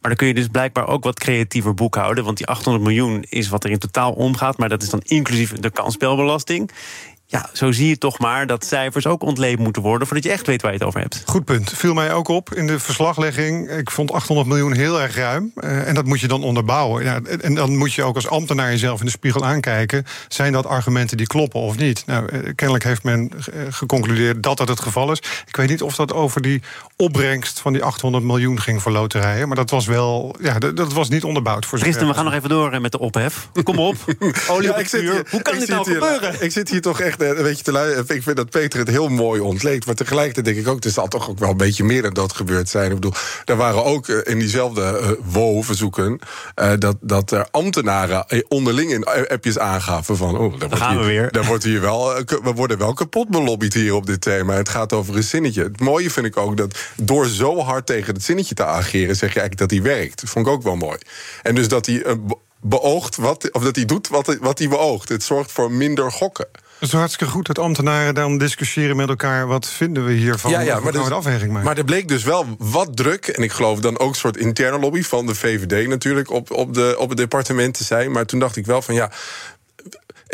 dan 0.00 0.16
kun 0.16 0.26
je 0.26 0.34
dus 0.34 0.48
blijkbaar 0.48 0.86
ook 0.86 1.04
wat 1.04 1.18
creatiever 1.18 1.74
boekhouden. 1.74 2.24
Want 2.24 2.36
die 2.36 2.46
800 2.46 2.84
miljoen 2.84 3.24
is 3.28 3.48
wat 3.48 3.64
er 3.64 3.70
in 3.70 3.78
totaal 3.78 4.12
omgaat. 4.12 4.58
Maar 4.58 4.68
dat 4.68 4.82
is 4.82 4.90
dan 4.90 5.00
inclusief 5.04 5.52
de 5.52 5.70
kansspelbelasting. 5.70 6.70
Ja, 7.34 7.48
zo 7.52 7.72
zie 7.72 7.88
je 7.88 7.98
toch 7.98 8.18
maar 8.18 8.46
dat 8.46 8.64
cijfers 8.64 9.06
ook 9.06 9.22
ontleed 9.22 9.58
moeten 9.58 9.82
worden... 9.82 10.06
voordat 10.06 10.26
je 10.26 10.32
echt 10.32 10.46
weet 10.46 10.62
waar 10.62 10.70
je 10.70 10.78
het 10.78 10.86
over 10.86 11.00
hebt. 11.00 11.22
Goed 11.26 11.44
punt. 11.44 11.72
Viel 11.74 11.94
mij 11.94 12.12
ook 12.12 12.28
op 12.28 12.54
in 12.54 12.66
de 12.66 12.78
verslaglegging. 12.78 13.70
Ik 13.70 13.90
vond 13.90 14.12
800 14.12 14.48
miljoen 14.48 14.72
heel 14.72 15.00
erg 15.00 15.16
ruim. 15.16 15.52
Uh, 15.56 15.88
en 15.88 15.94
dat 15.94 16.04
moet 16.04 16.20
je 16.20 16.28
dan 16.28 16.42
onderbouwen. 16.42 17.04
Ja, 17.04 17.20
en 17.40 17.54
dan 17.54 17.76
moet 17.76 17.92
je 17.92 18.02
ook 18.02 18.14
als 18.14 18.28
ambtenaar 18.28 18.70
jezelf 18.70 18.98
in 18.98 19.04
de 19.04 19.10
spiegel 19.10 19.44
aankijken. 19.44 20.06
Zijn 20.28 20.52
dat 20.52 20.66
argumenten 20.66 21.16
die 21.16 21.26
kloppen 21.26 21.60
of 21.60 21.76
niet? 21.76 22.02
Nou, 22.06 22.32
uh, 22.32 22.40
kennelijk 22.54 22.84
heeft 22.84 23.02
men 23.02 23.30
uh, 23.32 23.62
geconcludeerd 23.70 24.42
dat 24.42 24.56
dat 24.56 24.68
het 24.68 24.80
geval 24.80 25.12
is. 25.12 25.18
Ik 25.46 25.56
weet 25.56 25.68
niet 25.68 25.82
of 25.82 25.96
dat 25.96 26.12
over 26.12 26.42
die 26.42 26.62
opbrengst 26.96 27.60
van 27.60 27.72
die 27.72 27.82
800 27.82 28.24
miljoen 28.24 28.60
ging 28.60 28.82
voor 28.82 28.92
loterijen. 28.92 29.46
Maar 29.46 29.56
dat 29.56 29.70
was 29.70 29.86
wel... 29.86 30.36
Ja, 30.40 30.58
dat, 30.58 30.76
dat 30.76 30.92
was 30.92 31.08
niet 31.08 31.24
onderbouwd. 31.24 31.66
Voor 31.66 31.78
Christen, 31.78 32.06
we 32.06 32.14
gaan 32.14 32.24
nog 32.24 32.34
even 32.34 32.48
door 32.48 32.80
met 32.80 32.92
de 32.92 32.98
ophef. 32.98 33.48
Kom 33.62 33.78
op. 33.78 33.96
Olie 34.48 34.68
ja, 34.68 35.22
Hoe 35.30 35.42
kan 35.42 35.58
dit 35.58 35.68
nou 35.68 35.84
gebeuren? 35.84 36.42
Ik 36.42 36.52
zit 36.52 36.70
hier 36.70 36.80
toch 36.80 37.00
echt 37.00 37.22
echt 37.28 37.36
een 37.36 37.42
beetje 37.42 37.64
te 37.64 37.72
luisteren. 37.72 38.16
Ik 38.16 38.22
vind 38.22 38.36
dat 38.36 38.50
Peter 38.50 38.78
het 38.78 38.88
heel 38.88 39.08
mooi 39.08 39.40
ontleed. 39.40 39.86
Maar 39.86 39.94
tegelijkertijd 39.94 40.44
denk 40.44 40.58
ik 40.66 40.68
ook, 40.68 40.84
er 40.84 40.90
zal 40.90 41.08
toch 41.08 41.30
ook 41.30 41.38
wel 41.38 41.50
een 41.50 41.56
beetje 41.56 41.84
meer 41.84 42.02
dan 42.02 42.12
dat 42.12 42.32
gebeurd 42.32 42.68
zijn. 42.68 42.88
Ik 42.88 42.94
bedoel, 42.94 43.12
er 43.44 43.56
waren 43.56 43.84
ook 43.84 44.08
eh, 44.08 44.32
in 44.32 44.38
diezelfde 44.38 44.80
uh, 45.02 45.32
WO-verzoeken... 45.32 46.18
Uh, 46.60 46.72
dat, 46.78 46.96
dat 47.00 47.30
er 47.30 47.46
ambtenaren 47.50 48.26
onderling 48.48 48.90
in 48.90 49.04
appjes 49.04 49.58
aangaven 49.58 50.16
van... 50.16 50.38
oh, 50.38 50.58
daar, 50.58 50.76
gaan 50.76 50.98
we 50.98 51.04
weer. 51.04 51.32
Daar 51.32 51.44
wordt 51.44 51.64
hier 51.64 51.80
wel, 51.80 52.14
we 52.42 52.52
worden 52.54 52.78
wel 52.78 52.94
kapot 52.94 53.28
belobbyd 53.28 53.74
hier 53.74 53.94
op 53.94 54.06
dit 54.06 54.20
thema. 54.20 54.54
Het 54.54 54.68
gaat 54.68 54.92
over 54.92 55.16
een 55.16 55.22
zinnetje. 55.22 55.62
Het 55.62 55.80
mooie 55.80 56.10
vind 56.10 56.26
ik 56.26 56.36
ook 56.36 56.56
dat 56.56 56.78
door 56.96 57.26
zo 57.26 57.58
hard 57.58 57.86
tegen 57.86 58.14
het 58.14 58.24
zinnetje 58.24 58.54
te 58.54 58.64
ageren... 58.64 59.16
zeg 59.16 59.34
je 59.34 59.40
eigenlijk 59.40 59.70
dat 59.70 59.70
hij 59.70 59.96
werkt. 59.96 60.20
Dat 60.20 60.30
vond 60.30 60.46
ik 60.46 60.52
ook 60.52 60.62
wel 60.62 60.76
mooi. 60.76 60.98
En 61.42 61.54
dus 61.54 61.68
dat 61.68 61.86
hij 61.86 62.02
beoogt, 62.64 63.16
wat, 63.16 63.50
of 63.50 63.62
dat 63.62 63.76
hij 63.76 63.84
doet 63.84 64.08
wat, 64.08 64.36
wat 64.40 64.58
hij 64.58 64.68
beoogt. 64.68 65.08
Het 65.08 65.22
zorgt 65.22 65.52
voor 65.52 65.72
minder 65.72 66.12
gokken. 66.12 66.46
Het 66.84 66.92
is 66.92 66.98
hartstikke 66.98 67.32
goed 67.32 67.46
dat 67.46 67.58
ambtenaren 67.58 68.14
dan 68.14 68.38
discussiëren 68.38 68.96
met 68.96 69.08
elkaar... 69.08 69.46
wat 69.46 69.68
vinden 69.68 70.04
we 70.04 70.12
hiervan, 70.12 70.50
ja, 70.50 70.60
ja, 70.60 70.80
maar 70.80 70.92
dus, 70.92 71.10
afweging 71.10 71.50
maken. 71.50 71.66
Maar 71.66 71.78
er 71.78 71.84
bleek 71.84 72.08
dus 72.08 72.22
wel 72.22 72.46
wat 72.58 72.96
druk... 72.96 73.26
en 73.26 73.42
ik 73.42 73.52
geloof 73.52 73.80
dan 73.80 73.98
ook 73.98 74.08
een 74.08 74.14
soort 74.14 74.36
interne 74.36 74.78
lobby 74.78 75.02
van 75.02 75.26
de 75.26 75.34
VVD 75.34 75.88
natuurlijk... 75.88 76.30
op, 76.30 76.50
op, 76.50 76.74
de, 76.74 76.96
op 76.98 77.08
het 77.08 77.18
departement 77.18 77.74
te 77.74 77.84
zijn. 77.84 78.12
Maar 78.12 78.26
toen 78.26 78.38
dacht 78.38 78.56
ik 78.56 78.66
wel 78.66 78.82
van 78.82 78.94
ja 78.94 79.10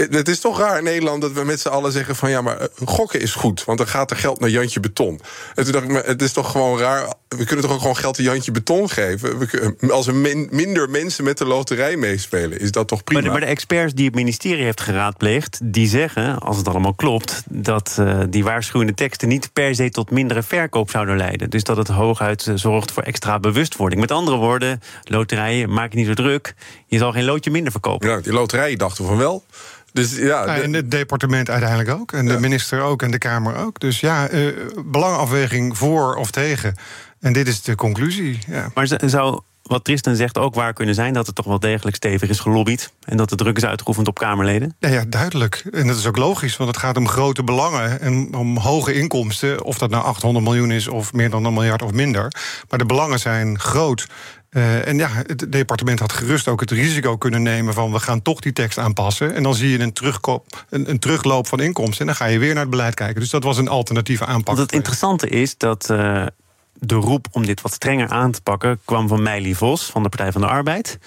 het 0.08 0.28
is 0.28 0.40
toch 0.40 0.58
raar 0.58 0.78
in 0.78 0.84
Nederland 0.84 1.22
dat 1.22 1.32
we 1.32 1.44
met 1.44 1.60
z'n 1.60 1.68
allen 1.68 1.92
zeggen 1.92 2.16
van 2.16 2.30
ja, 2.30 2.40
maar 2.40 2.58
eh, 2.58 2.66
gokken 2.84 3.20
is 3.20 3.34
goed, 3.34 3.64
want 3.64 3.78
dan 3.78 3.86
gaat 3.86 4.10
er 4.10 4.16
geld 4.16 4.40
naar 4.40 4.50
Jantje 4.50 4.80
Beton. 4.80 5.20
En 5.54 5.64
toen 5.64 5.72
dacht 5.72 5.84
ik, 5.84 5.90
maar 5.90 6.04
het 6.04 6.22
is 6.22 6.32
toch 6.32 6.50
gewoon 6.50 6.78
raar. 6.78 7.12
We 7.28 7.44
kunnen 7.44 7.64
toch 7.64 7.74
ook 7.74 7.80
gewoon 7.80 7.96
geld 7.96 8.18
aan 8.18 8.24
Jantje 8.24 8.50
Beton 8.50 8.90
geven. 8.90 9.38
We 9.38 9.92
als 9.92 10.06
er 10.06 10.14
minder 10.50 10.90
mensen 10.90 11.24
met 11.24 11.38
de 11.38 11.44
loterij 11.44 11.96
meespelen, 11.96 12.60
is 12.60 12.70
dat 12.70 12.88
toch 12.88 13.04
prima. 13.04 13.20
Maar 13.20 13.30
de, 13.30 13.36
maar 13.38 13.46
de, 13.46 13.52
experts 13.52 13.94
die 13.94 14.04
het 14.04 14.14
ministerie 14.14 14.64
heeft 14.64 14.80
geraadpleegd, 14.80 15.58
die 15.62 15.88
zeggen, 15.88 16.38
als 16.38 16.56
het 16.56 16.68
allemaal 16.68 16.94
klopt, 16.94 17.42
dat 17.48 17.96
uh, 18.00 18.20
die 18.28 18.44
waarschuwende 18.44 18.94
teksten 18.94 19.28
niet 19.28 19.52
per 19.52 19.74
se 19.74 19.90
tot 19.90 20.10
mindere 20.10 20.42
verkoop 20.42 20.90
zouden 20.90 21.16
leiden. 21.16 21.50
Dus 21.50 21.64
dat 21.64 21.76
het 21.76 21.88
hooguit 21.88 22.50
zorgt 22.54 22.92
voor 22.92 23.02
extra 23.02 23.38
bewustwording. 23.38 24.00
Met 24.00 24.10
andere 24.10 24.36
woorden, 24.36 24.80
loterijen, 25.04 25.72
maak 25.72 25.92
je 25.92 25.98
niet 25.98 26.06
zo 26.06 26.14
druk. 26.14 26.54
Je 26.86 26.98
zal 26.98 27.12
geen 27.12 27.24
loodje 27.24 27.50
minder 27.50 27.72
verkopen. 27.72 28.08
Ja, 28.08 28.20
die 28.20 28.32
loterijen 28.32 28.78
dachten 28.78 29.04
van 29.04 29.16
wel. 29.16 29.44
Dus, 29.92 30.16
ja, 30.16 30.46
en 30.46 30.72
het 30.72 30.90
departement 30.90 31.50
uiteindelijk 31.50 31.90
ook. 31.90 32.12
En 32.12 32.26
de 32.26 32.40
minister 32.40 32.80
ook. 32.80 33.02
En 33.02 33.10
de 33.10 33.18
Kamer 33.18 33.56
ook. 33.56 33.80
Dus 33.80 34.00
ja, 34.00 34.30
uh, 34.30 34.52
belangafweging 34.84 35.78
voor 35.78 36.16
of 36.16 36.30
tegen. 36.30 36.74
En 37.20 37.32
dit 37.32 37.48
is 37.48 37.62
de 37.62 37.74
conclusie. 37.74 38.38
Ja. 38.46 38.70
Maar 38.74 38.88
zou 39.06 39.40
wat 39.70 39.84
Tristan 39.84 40.16
zegt 40.16 40.38
ook 40.38 40.54
waar 40.54 40.72
kunnen 40.72 40.94
zijn... 40.94 41.12
dat 41.12 41.26
het 41.26 41.34
toch 41.34 41.46
wel 41.46 41.60
degelijk 41.60 41.96
stevig 41.96 42.28
is 42.28 42.40
gelobbyd... 42.40 42.92
en 43.04 43.16
dat 43.16 43.28
de 43.28 43.36
druk 43.36 43.56
is 43.56 43.64
uitgeoefend 43.64 44.08
op 44.08 44.18
Kamerleden? 44.18 44.76
Ja, 44.78 44.88
ja, 44.88 45.04
duidelijk. 45.08 45.64
En 45.72 45.86
dat 45.86 45.96
is 45.96 46.06
ook 46.06 46.16
logisch, 46.16 46.56
want 46.56 46.70
het 46.70 46.78
gaat 46.78 46.96
om 46.96 47.08
grote 47.08 47.44
belangen... 47.44 48.00
en 48.00 48.34
om 48.34 48.58
hoge 48.58 48.94
inkomsten, 48.94 49.64
of 49.64 49.78
dat 49.78 49.90
nou 49.90 50.04
800 50.04 50.44
miljoen 50.44 50.70
is... 50.70 50.88
of 50.88 51.12
meer 51.12 51.30
dan 51.30 51.44
een 51.44 51.54
miljard 51.54 51.82
of 51.82 51.92
minder. 51.92 52.32
Maar 52.68 52.78
de 52.78 52.86
belangen 52.86 53.18
zijn 53.18 53.58
groot. 53.58 54.06
Uh, 54.50 54.86
en 54.86 54.96
ja, 54.98 55.08
het 55.12 55.52
departement 55.52 56.00
had 56.00 56.12
gerust 56.12 56.48
ook 56.48 56.60
het 56.60 56.70
risico 56.70 57.16
kunnen 57.16 57.42
nemen 57.42 57.74
van 57.74 57.92
we 57.92 58.00
gaan 58.00 58.22
toch 58.22 58.40
die 58.40 58.52
tekst 58.52 58.78
aanpassen. 58.78 59.34
En 59.34 59.42
dan 59.42 59.54
zie 59.54 59.70
je 59.70 59.78
een, 59.78 59.92
terugkoop, 59.92 60.64
een, 60.68 60.90
een, 60.90 60.98
terugloop 60.98 61.46
van 61.46 61.60
inkomsten. 61.60 62.00
En 62.00 62.06
dan 62.06 62.14
ga 62.14 62.24
je 62.24 62.38
weer 62.38 62.52
naar 62.52 62.62
het 62.62 62.70
beleid 62.70 62.94
kijken. 62.94 63.20
Dus 63.20 63.30
dat 63.30 63.44
was 63.44 63.58
een 63.58 63.68
alternatieve 63.68 64.24
aanpak. 64.24 64.46
Want 64.46 64.58
het 64.58 64.72
interessante 64.72 65.28
is 65.28 65.56
dat 65.56 65.88
uh, 65.90 66.26
de 66.72 66.94
roep 66.94 67.26
om 67.32 67.46
dit 67.46 67.60
wat 67.60 67.72
strenger 67.72 68.08
aan 68.08 68.30
te 68.30 68.42
pakken 68.42 68.80
kwam 68.84 69.08
van 69.08 69.22
Meili 69.22 69.54
Vos 69.54 69.84
van 69.84 70.02
de 70.02 70.08
Partij 70.08 70.32
van 70.32 70.40
de 70.40 70.46
Arbeid. 70.46 70.98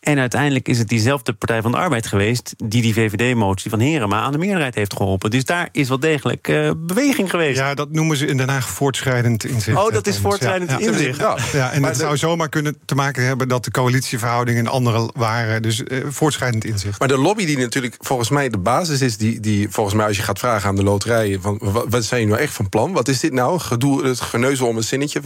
En 0.00 0.18
uiteindelijk 0.18 0.68
is 0.68 0.78
het 0.78 0.88
diezelfde 0.88 1.32
Partij 1.32 1.62
van 1.62 1.70
de 1.70 1.76
Arbeid 1.76 2.06
geweest... 2.06 2.54
die 2.56 2.82
die 2.82 2.94
VVD-motie 2.94 3.70
van 3.70 3.80
Herema 3.80 4.20
aan 4.20 4.32
de 4.32 4.38
meerderheid 4.38 4.74
heeft 4.74 4.96
geholpen. 4.96 5.30
Dus 5.30 5.44
daar 5.44 5.68
is 5.72 5.88
wel 5.88 6.00
degelijk 6.00 6.48
uh, 6.48 6.70
beweging 6.76 7.30
geweest. 7.30 7.58
Ja, 7.58 7.74
dat 7.74 7.90
noemen 7.90 8.16
ze 8.16 8.26
in 8.26 8.36
Den 8.36 8.48
Haag 8.48 8.68
voortschrijdend 8.68 9.44
inzicht. 9.44 9.78
Oh, 9.78 9.92
dat 9.92 10.06
is 10.06 10.18
voortschrijdend 10.18 10.70
ja. 10.70 10.78
inzicht. 10.78 11.18
Ja, 11.18 11.36
ja 11.52 11.72
en 11.72 11.82
het 11.82 11.96
zou 11.96 12.16
zomaar 12.16 12.48
kunnen 12.48 12.76
te 12.84 12.94
maken 12.94 13.24
hebben... 13.26 13.48
dat 13.48 13.64
de 13.64 13.70
coalitieverhoudingen 13.70 14.66
andere 14.66 15.10
waren. 15.14 15.62
Dus 15.62 15.82
uh, 15.88 16.04
voortschrijdend 16.08 16.64
inzicht. 16.64 16.98
Maar 16.98 17.08
de 17.08 17.18
lobby 17.18 17.46
die 17.46 17.58
natuurlijk 17.58 17.96
volgens 17.98 18.28
mij 18.28 18.48
de 18.48 18.58
basis 18.58 19.00
is... 19.00 19.16
die, 19.16 19.40
die 19.40 19.68
volgens 19.70 19.96
mij 19.96 20.06
als 20.06 20.16
je 20.16 20.22
gaat 20.22 20.38
vragen 20.38 20.68
aan 20.68 20.76
de 20.76 20.82
loterijen... 20.82 21.40
Van, 21.40 21.58
wat, 21.88 22.04
zijn 22.04 22.20
je 22.20 22.26
nou 22.26 22.40
echt 22.40 22.52
van 22.52 22.68
plan? 22.68 22.92
Wat 22.92 23.08
is 23.08 23.20
dit 23.20 23.32
nou? 23.32 23.58
Gedoe, 23.58 24.06
het 24.06 24.20
geneuzel 24.20 24.66
om 24.66 24.76
een 24.76 24.82
zinnetje. 24.82 25.20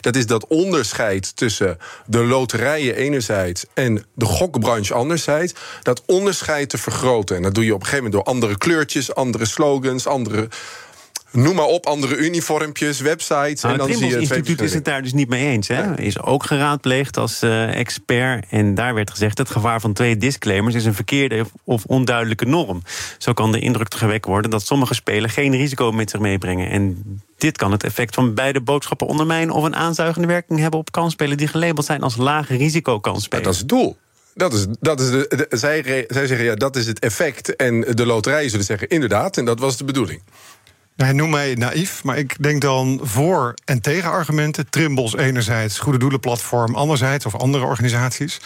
Dat 0.00 0.16
is 0.16 0.26
dat 0.26 0.46
onderscheid 0.46 1.36
tussen 1.36 1.78
de 2.06 2.24
loterijen 2.24 2.96
enerzijds... 2.96 3.64
en 3.74 4.04
de 4.20 4.26
gokbranche 4.26 4.94
anderzijds, 4.94 5.54
dat 5.82 6.02
onderscheid 6.06 6.68
te 6.68 6.78
vergroten. 6.78 7.36
En 7.36 7.42
dat 7.42 7.54
doe 7.54 7.64
je 7.64 7.74
op 7.74 7.80
een 7.80 7.86
gegeven 7.86 8.04
moment 8.04 8.24
door 8.24 8.34
andere 8.34 8.58
kleurtjes, 8.58 9.14
andere 9.14 9.46
slogans, 9.46 10.06
andere 10.06 10.48
Noem 11.32 11.54
maar 11.54 11.66
op, 11.66 11.86
andere 11.86 12.16
uniformpjes, 12.16 13.00
websites. 13.00 13.62
Nou, 13.62 13.74
en 13.74 13.78
dan 13.78 13.88
het 13.88 13.98
zie 13.98 14.06
je 14.06 14.12
het 14.12 14.20
instituut 14.20 14.60
is 14.60 14.74
het 14.74 14.84
daar 14.84 15.02
dus 15.02 15.12
niet 15.12 15.28
mee 15.28 15.46
eens. 15.46 15.68
Hè? 15.68 16.00
Is 16.00 16.20
ook 16.20 16.44
geraadpleegd 16.44 17.16
als 17.16 17.42
uh, 17.42 17.78
expert. 17.78 18.46
En 18.48 18.74
daar 18.74 18.94
werd 18.94 19.10
gezegd: 19.10 19.38
het 19.38 19.50
gevaar 19.50 19.80
van 19.80 19.92
twee 19.92 20.16
disclaimers 20.16 20.74
is 20.74 20.84
een 20.84 20.94
verkeerde 20.94 21.44
of 21.64 21.84
onduidelijke 21.84 22.44
norm. 22.44 22.82
Zo 23.18 23.32
kan 23.32 23.52
de 23.52 23.58
indruk 23.58 23.94
gewekt 23.94 24.24
worden 24.24 24.50
dat 24.50 24.66
sommige 24.66 24.94
spelen 24.94 25.30
geen 25.30 25.56
risico 25.56 25.92
met 25.92 26.10
zich 26.10 26.20
meebrengen. 26.20 26.70
En 26.70 27.04
dit 27.38 27.56
kan 27.56 27.72
het 27.72 27.84
effect 27.84 28.14
van 28.14 28.34
beide 28.34 28.60
boodschappen 28.60 29.06
ondermijnen 29.06 29.54
of 29.54 29.64
een 29.64 29.76
aanzuigende 29.76 30.28
werking 30.28 30.58
hebben 30.58 30.80
op 30.80 30.92
kansspelen 30.92 31.36
die 31.36 31.48
gelabeld 31.48 31.86
zijn 31.86 32.02
als 32.02 32.16
lage 32.16 32.56
risico 32.56 33.00
kansspelen. 33.00 33.44
dat 33.44 33.52
is 33.52 33.58
het 33.58 33.68
doel. 33.68 33.96
Dat 34.34 34.52
is, 34.52 34.66
dat 34.80 35.00
is 35.00 35.10
de, 35.10 35.46
zij, 35.50 36.04
zij 36.08 36.26
zeggen 36.26 36.46
ja, 36.46 36.54
dat 36.54 36.76
is 36.76 36.86
het 36.86 36.98
effect. 36.98 37.56
En 37.56 37.80
de 37.80 38.06
loterijen 38.06 38.50
zullen 38.50 38.64
zeggen 38.64 38.88
inderdaad, 38.88 39.36
en 39.36 39.44
dat 39.44 39.60
was 39.60 39.76
de 39.76 39.84
bedoeling. 39.84 40.22
Hij 40.96 41.12
noemt 41.12 41.30
mij 41.30 41.54
naïef, 41.54 42.04
maar 42.04 42.18
ik 42.18 42.42
denk 42.42 42.60
dan 42.60 43.00
voor- 43.02 43.54
en 43.64 43.80
tegenargumenten. 43.80 44.70
Trimbos 44.70 45.16
enerzijds, 45.16 45.78
Goede 45.78 45.98
Doelenplatform 45.98 46.74
anderzijds, 46.74 47.26
of 47.26 47.34
andere 47.36 47.64
organisaties. 47.64 48.40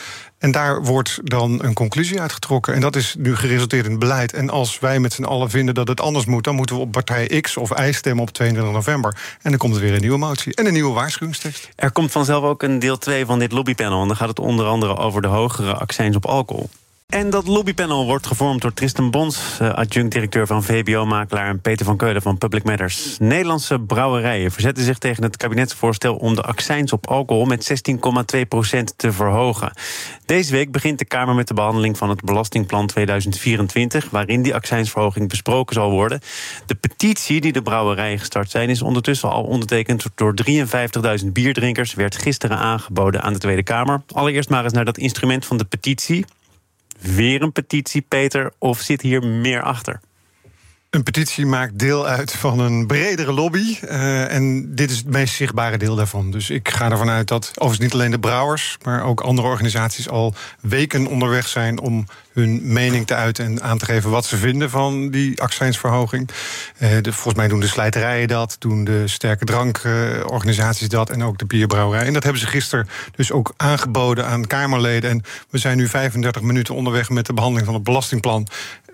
En 0.44 0.50
daar 0.50 0.82
wordt 0.82 1.20
dan 1.22 1.64
een 1.64 1.74
conclusie 1.74 2.20
uitgetrokken. 2.20 2.74
En 2.74 2.80
dat 2.80 2.96
is 2.96 3.14
nu 3.18 3.36
geresulteerd 3.36 3.86
in 3.86 3.98
beleid. 3.98 4.32
En 4.32 4.50
als 4.50 4.78
wij 4.78 5.00
met 5.00 5.12
z'n 5.12 5.24
allen 5.24 5.50
vinden 5.50 5.74
dat 5.74 5.88
het 5.88 6.00
anders 6.00 6.24
moet... 6.24 6.44
dan 6.44 6.54
moeten 6.54 6.76
we 6.76 6.82
op 6.82 6.90
partij 6.90 7.40
X 7.40 7.56
of 7.56 7.78
Y 7.80 7.92
stemmen 7.92 8.22
op 8.22 8.30
22 8.30 8.74
november. 8.74 9.16
En 9.42 9.50
dan 9.50 9.58
komt 9.58 9.74
er 9.74 9.80
weer 9.80 9.94
een 9.94 10.00
nieuwe 10.00 10.18
motie 10.18 10.54
en 10.54 10.66
een 10.66 10.72
nieuwe 10.72 10.94
waarschuwingstekst. 10.94 11.68
Er 11.76 11.92
komt 11.92 12.12
vanzelf 12.12 12.44
ook 12.44 12.62
een 12.62 12.78
deel 12.78 12.98
2 12.98 13.26
van 13.26 13.38
dit 13.38 13.52
lobbypanel. 13.52 14.00
En 14.02 14.06
dan 14.06 14.16
gaat 14.16 14.28
het 14.28 14.38
onder 14.38 14.66
andere 14.66 14.96
over 14.96 15.22
de 15.22 15.28
hogere 15.28 15.74
accijns 15.74 16.16
op 16.16 16.26
alcohol. 16.26 16.68
En 17.14 17.30
dat 17.30 17.46
lobbypanel 17.46 18.04
wordt 18.04 18.26
gevormd 18.26 18.62
door 18.62 18.72
Tristan 18.72 19.10
Bons, 19.10 19.58
eh, 19.60 19.74
adjunct-directeur 19.74 20.46
van 20.46 20.62
VBO-makelaar, 20.62 21.48
en 21.48 21.60
Peter 21.60 21.86
van 21.86 21.96
Keulen 21.96 22.22
van 22.22 22.38
Public 22.38 22.64
Matters. 22.64 23.16
Nederlandse 23.18 23.80
brouwerijen 23.80 24.50
verzetten 24.52 24.84
zich 24.84 24.98
tegen 24.98 25.22
het 25.22 25.36
kabinetsvoorstel 25.36 26.16
om 26.16 26.34
de 26.34 26.42
accijns 26.42 26.92
op 26.92 27.06
alcohol 27.06 27.44
met 27.44 27.64
16,2% 27.64 28.94
te 28.96 29.12
verhogen. 29.12 29.72
Deze 30.26 30.52
week 30.52 30.72
begint 30.72 30.98
de 30.98 31.04
Kamer 31.04 31.34
met 31.34 31.48
de 31.48 31.54
behandeling 31.54 31.98
van 31.98 32.08
het 32.08 32.24
Belastingplan 32.24 32.86
2024, 32.86 34.10
waarin 34.10 34.42
die 34.42 34.54
accijnsverhoging 34.54 35.28
besproken 35.28 35.74
zal 35.74 35.90
worden. 35.90 36.20
De 36.66 36.74
petitie 36.74 37.40
die 37.40 37.52
de 37.52 37.62
brouwerijen 37.62 38.18
gestart 38.18 38.50
zijn, 38.50 38.70
is 38.70 38.82
ondertussen 38.82 39.30
al 39.30 39.42
ondertekend 39.42 40.04
door 40.14 40.34
53.000 40.34 41.32
bierdrinkers, 41.32 41.94
werd 41.94 42.16
gisteren 42.16 42.58
aangeboden 42.58 43.22
aan 43.22 43.32
de 43.32 43.38
Tweede 43.38 43.62
Kamer. 43.62 44.02
Allereerst 44.12 44.48
maar 44.48 44.64
eens 44.64 44.72
naar 44.72 44.84
dat 44.84 44.98
instrument 44.98 45.46
van 45.46 45.56
de 45.56 45.64
petitie. 45.64 46.24
Weer 47.04 47.42
een 47.42 47.52
petitie, 47.52 48.02
Peter, 48.02 48.52
of 48.58 48.80
zit 48.80 49.00
hier 49.00 49.26
meer 49.26 49.62
achter? 49.62 50.00
Een 50.94 51.02
petitie 51.02 51.46
maakt 51.46 51.78
deel 51.78 52.06
uit 52.06 52.32
van 52.32 52.58
een 52.58 52.86
bredere 52.86 53.32
lobby. 53.32 53.78
Uh, 53.82 54.32
en 54.32 54.74
dit 54.74 54.90
is 54.90 54.96
het 54.96 55.06
meest 55.06 55.34
zichtbare 55.34 55.78
deel 55.78 55.94
daarvan. 55.94 56.30
Dus 56.30 56.50
ik 56.50 56.68
ga 56.68 56.90
ervan 56.90 57.10
uit 57.10 57.28
dat 57.28 57.50
overigens 57.54 57.78
niet 57.78 57.92
alleen 57.92 58.10
de 58.10 58.18
brouwers, 58.18 58.76
maar 58.82 59.04
ook 59.04 59.20
andere 59.20 59.48
organisaties 59.48 60.08
al 60.08 60.34
weken 60.60 61.06
onderweg 61.06 61.48
zijn 61.48 61.80
om 61.80 62.06
hun 62.32 62.60
mening 62.72 63.06
te 63.06 63.14
uiten 63.14 63.44
en 63.44 63.62
aan 63.62 63.78
te 63.78 63.84
geven 63.84 64.10
wat 64.10 64.24
ze 64.24 64.36
vinden 64.36 64.70
van 64.70 65.10
die 65.10 65.42
accijnsverhoging. 65.42 66.28
De, 66.78 67.12
volgens 67.12 67.34
mij 67.34 67.48
doen 67.48 67.60
de 67.60 67.66
slijterijen 67.66 68.28
dat, 68.28 68.56
doen 68.58 68.84
de 68.84 69.08
sterke 69.08 69.44
drankorganisaties 69.44 70.88
dat 70.88 71.10
en 71.10 71.22
ook 71.22 71.38
de 71.38 71.46
bierbrouwerij. 71.46 72.06
En 72.06 72.12
dat 72.12 72.22
hebben 72.22 72.40
ze 72.40 72.46
gisteren 72.46 72.88
dus 73.16 73.32
ook 73.32 73.52
aangeboden 73.56 74.26
aan 74.26 74.46
Kamerleden. 74.46 75.10
En 75.10 75.22
we 75.50 75.58
zijn 75.58 75.76
nu 75.76 75.88
35 75.88 76.42
minuten 76.42 76.74
onderweg 76.74 77.08
met 77.08 77.26
de 77.26 77.32
behandeling 77.32 77.66
van 77.66 77.74
het 77.74 77.84
belastingplan 77.84 78.48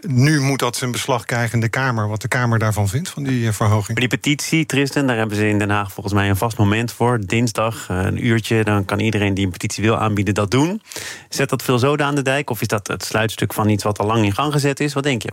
nu 0.06 0.40
moet 0.40 0.58
dat 0.58 0.76
zijn 0.76 0.90
beslag 0.90 1.24
krijgen 1.24 1.54
in 1.54 1.60
de 1.60 1.68
Kamer, 1.68 2.08
wat 2.08 2.22
de 2.22 2.28
Kamer 2.28 2.58
daarvan 2.58 2.88
vindt, 2.88 3.08
van 3.08 3.22
die 3.22 3.46
eh, 3.46 3.52
verhoging. 3.52 3.98
Maar 3.98 4.08
die 4.08 4.18
petitie, 4.18 4.66
Tristan, 4.66 5.06
daar 5.06 5.16
hebben 5.16 5.36
ze 5.36 5.48
in 5.48 5.58
Den 5.58 5.70
Haag 5.70 5.92
volgens 5.92 6.14
mij 6.14 6.28
een 6.28 6.36
vast 6.36 6.58
moment 6.58 6.92
voor. 6.92 7.20
Dinsdag, 7.26 7.86
eh, 7.88 8.02
een 8.02 8.26
uurtje, 8.26 8.64
dan 8.64 8.84
kan 8.84 9.00
iedereen 9.00 9.34
die 9.34 9.44
een 9.44 9.50
petitie 9.50 9.84
wil 9.84 9.98
aanbieden 9.98 10.34
dat 10.34 10.50
doen. 10.50 10.82
Zet 11.28 11.48
dat 11.48 11.62
veel 11.62 11.78
zoden 11.78 12.06
aan 12.06 12.14
de 12.14 12.22
dijk? 12.22 12.50
Of 12.50 12.60
is 12.60 12.68
dat 12.68 12.86
het 12.86 13.04
sluitstuk 13.04 13.52
van 13.52 13.68
iets 13.68 13.84
wat 13.84 13.98
al 13.98 14.06
lang 14.06 14.24
in 14.24 14.34
gang 14.34 14.52
gezet 14.52 14.80
is? 14.80 14.92
Wat 14.92 15.02
denk 15.02 15.22
je? 15.22 15.30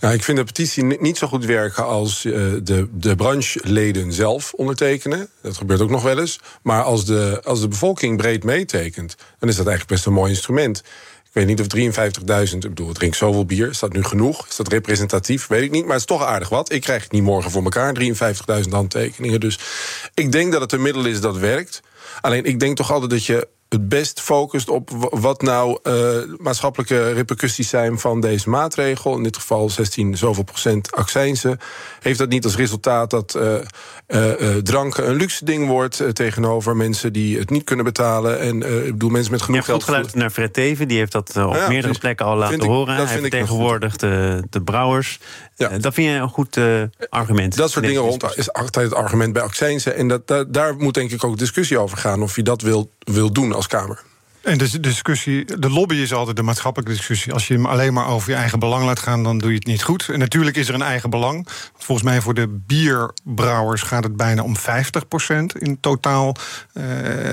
Nou, 0.00 0.14
ik 0.14 0.24
vind 0.24 0.38
de 0.38 0.44
petitie 0.44 0.84
niet 0.84 1.18
zo 1.18 1.26
goed 1.26 1.44
werken 1.44 1.86
als 1.86 2.24
uh, 2.24 2.34
de, 2.62 2.88
de 2.92 3.16
brancheleden 3.16 4.12
zelf 4.12 4.52
ondertekenen. 4.52 5.28
Dat 5.42 5.56
gebeurt 5.56 5.80
ook 5.80 5.90
nog 5.90 6.02
wel 6.02 6.18
eens. 6.18 6.40
Maar 6.62 6.82
als 6.82 7.04
de, 7.04 7.40
als 7.44 7.60
de 7.60 7.68
bevolking 7.68 8.16
breed 8.16 8.44
meetekent, 8.44 9.16
dan 9.38 9.48
is 9.48 9.56
dat 9.56 9.66
eigenlijk 9.66 9.94
best 9.94 10.06
een 10.06 10.12
mooi 10.12 10.30
instrument. 10.30 10.82
Weet 11.38 11.46
niet 11.46 11.60
of 11.60 11.66
53.000, 12.48 12.56
ik 12.56 12.60
bedoel, 12.60 12.92
drink 12.92 13.14
zoveel 13.14 13.44
bier. 13.44 13.68
Is 13.68 13.78
dat 13.78 13.92
nu 13.92 14.04
genoeg? 14.04 14.46
Is 14.48 14.56
dat 14.56 14.68
representatief? 14.68 15.46
Weet 15.46 15.62
ik 15.62 15.70
niet, 15.70 15.82
maar 15.82 15.92
het 15.92 16.00
is 16.00 16.06
toch 16.06 16.22
aardig 16.22 16.48
wat. 16.48 16.72
Ik 16.72 16.80
krijg 16.80 17.10
niet 17.10 17.22
morgen 17.22 17.50
voor 17.50 17.62
elkaar, 17.62 17.94
53.000 18.64 18.68
handtekeningen. 18.70 19.40
Dus 19.40 19.58
ik 20.14 20.32
denk 20.32 20.52
dat 20.52 20.60
het 20.60 20.72
een 20.72 20.82
middel 20.82 21.04
is 21.04 21.20
dat 21.20 21.36
werkt. 21.36 21.80
Alleen 22.20 22.44
ik 22.44 22.60
denk 22.60 22.76
toch 22.76 22.92
altijd 22.92 23.10
dat 23.10 23.24
je 23.24 23.48
het 23.68 23.88
best 23.88 24.20
focust 24.20 24.68
op 24.68 24.90
wat 25.10 25.42
nou 25.42 25.78
uh, 25.82 25.94
maatschappelijke 26.38 27.12
repercussies 27.12 27.68
zijn 27.68 27.98
van 27.98 28.20
deze 28.20 28.48
maatregel. 28.48 29.16
In 29.16 29.22
dit 29.22 29.36
geval 29.36 29.70
16 29.70 30.16
zoveel 30.16 30.44
procent 30.44 30.92
accijnsen. 30.92 31.58
Heeft 32.00 32.18
dat 32.18 32.28
niet 32.28 32.44
als 32.44 32.56
resultaat 32.56 33.10
dat 33.10 33.36
uh, 33.36 33.54
uh, 34.08 34.56
drank 34.56 34.96
een 34.96 35.14
luxe 35.14 35.44
ding 35.44 35.66
wordt 35.66 36.02
tegenover 36.12 36.76
mensen 36.76 37.12
die 37.12 37.38
het 37.38 37.50
niet 37.50 37.64
kunnen 37.64 37.84
betalen? 37.84 38.40
En 38.40 38.86
ik 38.86 38.92
bedoel, 38.92 39.10
mensen 39.10 39.32
met 39.32 39.42
genoeg 39.42 39.64
geld. 39.64 39.86
Je 39.86 39.92
hebt 39.92 40.14
naar 40.14 40.30
Fred 40.30 40.52
Teven, 40.52 40.88
die 40.88 40.98
heeft 40.98 41.12
dat 41.12 41.36
op 41.36 41.68
meerdere 41.68 41.98
plekken 41.98 42.26
al 42.26 42.36
laten 42.36 42.64
horen. 42.64 42.94
Hij 42.94 43.06
vertegenwoordigt 43.06 44.00
de, 44.00 44.42
de 44.50 44.62
brouwers. 44.62 45.18
Ja. 45.56 45.68
dat 45.78 45.94
vind 45.94 46.08
je 46.08 46.14
een 46.14 46.28
goed 46.28 46.60
argument. 47.08 47.56
Dat 47.56 47.70
soort 47.70 47.84
dingen 47.84 48.02
rond 48.02 48.36
is 48.36 48.52
altijd 48.52 48.84
het 48.84 48.94
argument 48.94 49.32
bij 49.32 49.42
accijnsen. 49.42 49.96
En 49.96 50.08
dat, 50.08 50.46
daar 50.48 50.76
moet 50.76 50.94
denk 50.94 51.10
ik 51.10 51.24
ook 51.24 51.38
discussie 51.38 51.78
over 51.78 51.98
gaan 51.98 52.22
of 52.22 52.36
je 52.36 52.42
dat 52.42 52.62
wil, 52.62 52.90
wil 52.98 53.32
doen 53.32 53.52
Kamer. 53.66 54.02
En 54.42 54.58
de 54.58 54.80
discussie, 54.80 55.44
de 55.58 55.70
lobby 55.70 55.94
is 55.94 56.12
altijd 56.12 56.36
de 56.36 56.42
maatschappelijke 56.42 56.94
discussie. 56.94 57.32
Als 57.32 57.48
je 57.48 57.54
hem 57.54 57.66
alleen 57.66 57.92
maar 57.92 58.08
over 58.08 58.30
je 58.30 58.36
eigen 58.36 58.58
belang 58.58 58.84
laat 58.84 58.98
gaan, 58.98 59.22
dan 59.22 59.38
doe 59.38 59.50
je 59.50 59.56
het 59.56 59.66
niet 59.66 59.82
goed. 59.82 60.08
En 60.08 60.18
natuurlijk 60.18 60.56
is 60.56 60.68
er 60.68 60.74
een 60.74 60.82
eigen 60.82 61.10
belang. 61.10 61.46
Volgens 61.76 62.08
mij 62.08 62.20
voor 62.20 62.34
de 62.34 62.48
bierbrouwers 62.48 63.82
gaat 63.82 64.04
het 64.04 64.16
bijna 64.16 64.42
om 64.42 64.56
50% 64.56 64.60
in 65.58 65.80
totaal. 65.80 66.36
Uh, 66.72 66.84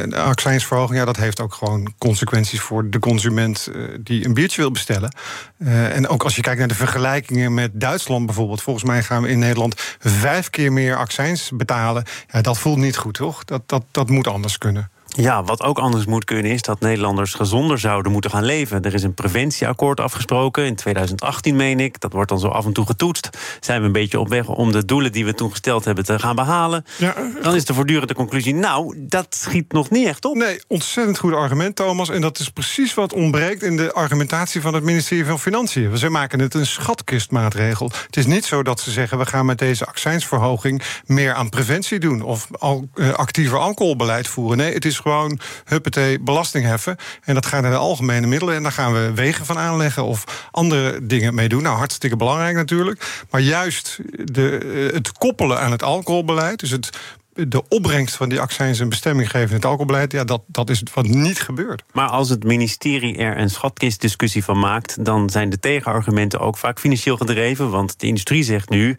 de 0.05 0.17
accijnsverhoging, 0.17 0.99
ja, 0.99 1.05
dat 1.05 1.15
heeft 1.15 1.41
ook 1.41 1.53
gewoon 1.53 1.93
consequenties 1.97 2.59
voor 2.59 2.89
de 2.89 2.99
consument 2.99 3.69
uh, 3.75 3.97
die 3.99 4.25
een 4.25 4.33
biertje 4.33 4.61
wil 4.61 4.71
bestellen. 4.71 5.15
Uh, 5.57 5.95
en 5.95 6.07
ook 6.07 6.23
als 6.23 6.35
je 6.35 6.41
kijkt 6.41 6.59
naar 6.59 6.67
de 6.67 6.75
vergelijkingen 6.75 7.53
met 7.53 7.71
Duitsland 7.73 8.25
bijvoorbeeld. 8.25 8.61
Volgens 8.61 8.85
mij 8.85 9.03
gaan 9.03 9.21
we 9.21 9.29
in 9.29 9.39
Nederland 9.39 9.81
vijf 9.99 10.49
keer 10.49 10.73
meer 10.73 10.95
accijns 10.95 11.51
betalen. 11.53 12.03
Ja, 12.31 12.41
dat 12.41 12.57
voelt 12.57 12.77
niet 12.77 12.97
goed, 12.97 13.13
toch? 13.13 13.43
Dat, 13.43 13.61
dat, 13.65 13.83
dat 13.91 14.09
moet 14.09 14.27
anders 14.27 14.57
kunnen. 14.57 14.89
Ja, 15.17 15.43
wat 15.43 15.61
ook 15.61 15.79
anders 15.79 16.05
moet 16.05 16.23
kunnen 16.23 16.51
is 16.51 16.61
dat 16.61 16.79
Nederlanders 16.79 17.33
gezonder 17.33 17.79
zouden 17.79 18.11
moeten 18.11 18.31
gaan 18.31 18.43
leven. 18.43 18.81
Er 18.81 18.93
is 18.93 19.03
een 19.03 19.13
preventieakkoord 19.13 19.99
afgesproken 19.99 20.65
in 20.65 20.75
2018, 20.75 21.55
meen 21.55 21.79
ik. 21.79 21.99
Dat 21.99 22.13
wordt 22.13 22.29
dan 22.29 22.39
zo 22.39 22.47
af 22.47 22.65
en 22.65 22.73
toe 22.73 22.85
getoetst. 22.85 23.29
Zijn 23.59 23.79
we 23.79 23.85
een 23.85 23.91
beetje 23.91 24.19
op 24.19 24.29
weg 24.29 24.47
om 24.47 24.71
de 24.71 24.85
doelen 24.85 25.11
die 25.11 25.25
we 25.25 25.33
toen 25.33 25.51
gesteld 25.51 25.85
hebben 25.85 26.05
te 26.05 26.19
gaan 26.19 26.35
behalen? 26.35 26.85
Ja, 26.97 27.15
dan 27.41 27.55
is 27.55 27.65
de 27.65 27.73
voortdurende 27.73 28.13
conclusie, 28.13 28.53
nou, 28.53 28.95
dat 28.97 29.35
schiet 29.35 29.71
nog 29.71 29.89
niet 29.89 30.07
echt 30.07 30.25
op. 30.25 30.35
Nee, 30.35 30.61
ontzettend 30.67 31.17
goed 31.17 31.33
argument, 31.33 31.75
Thomas. 31.75 32.09
En 32.09 32.21
dat 32.21 32.39
is 32.39 32.49
precies 32.49 32.93
wat 32.93 33.13
ontbreekt 33.13 33.63
in 33.63 33.77
de 33.77 33.93
argumentatie 33.93 34.61
van 34.61 34.73
het 34.73 34.83
ministerie 34.83 35.25
van 35.25 35.39
Financiën. 35.39 35.97
Ze 35.97 36.09
maken 36.09 36.39
het 36.39 36.53
een 36.53 36.65
schatkistmaatregel. 36.65 37.91
Het 38.05 38.17
is 38.17 38.25
niet 38.25 38.45
zo 38.45 38.63
dat 38.63 38.79
ze 38.79 38.91
zeggen, 38.91 39.17
we 39.17 39.25
gaan 39.25 39.45
met 39.45 39.57
deze 39.57 39.85
accijnsverhoging 39.85 40.81
meer 41.05 41.33
aan 41.33 41.49
preventie 41.49 41.99
doen 41.99 42.21
of 42.21 42.47
al, 42.59 42.89
uh, 42.95 43.13
actiever 43.13 43.57
alcoholbeleid 43.57 44.27
voeren. 44.27 44.57
Nee, 44.57 44.73
het 44.73 44.85
is 44.85 44.99
gewoon 45.11 45.39
huppatee 45.65 46.19
belasting 46.19 46.65
heffen. 46.65 46.97
En 47.23 47.33
dat 47.33 47.45
gaat 47.45 47.61
naar 47.61 47.71
de 47.71 47.77
algemene 47.77 48.27
middelen. 48.27 48.55
En 48.55 48.63
daar 48.63 48.71
gaan 48.71 48.93
we 48.93 49.11
wegen 49.13 49.45
van 49.45 49.57
aanleggen 49.57 50.03
of 50.03 50.49
andere 50.51 51.05
dingen 51.05 51.35
mee 51.35 51.49
doen. 51.49 51.63
Nou, 51.63 51.77
hartstikke 51.77 52.15
belangrijk 52.15 52.55
natuurlijk. 52.55 53.23
Maar 53.29 53.41
juist 53.41 53.99
de, 54.23 54.57
eh, 54.57 54.93
het 54.93 55.11
koppelen 55.11 55.59
aan 55.59 55.71
het 55.71 55.83
alcoholbeleid, 55.83 56.59
dus 56.59 56.69
het 56.69 56.89
de 57.35 57.67
opbrengst 57.67 58.15
van 58.15 58.29
die 58.29 58.39
accijns 58.39 58.79
een 58.79 58.89
bestemming 58.89 59.29
geven 59.29 59.49
in 59.49 59.55
het 59.55 59.65
alcoholbeleid, 59.65 60.11
ja, 60.11 60.23
dat, 60.23 60.41
dat 60.47 60.69
is 60.69 60.83
wat 60.93 61.07
niet 61.07 61.39
gebeurt. 61.39 61.83
Maar 61.91 62.07
als 62.07 62.29
het 62.29 62.43
ministerie 62.43 63.17
er 63.17 63.37
een 63.37 63.49
schatkistdiscussie 63.49 64.43
van 64.43 64.59
maakt, 64.59 65.05
dan 65.05 65.29
zijn 65.29 65.49
de 65.49 65.59
tegenargumenten 65.59 66.39
ook 66.39 66.57
vaak 66.57 66.79
financieel 66.79 67.17
gedreven. 67.17 67.69
Want 67.69 67.99
de 67.99 68.07
industrie 68.07 68.43
zegt 68.43 68.69
nu. 68.69 68.97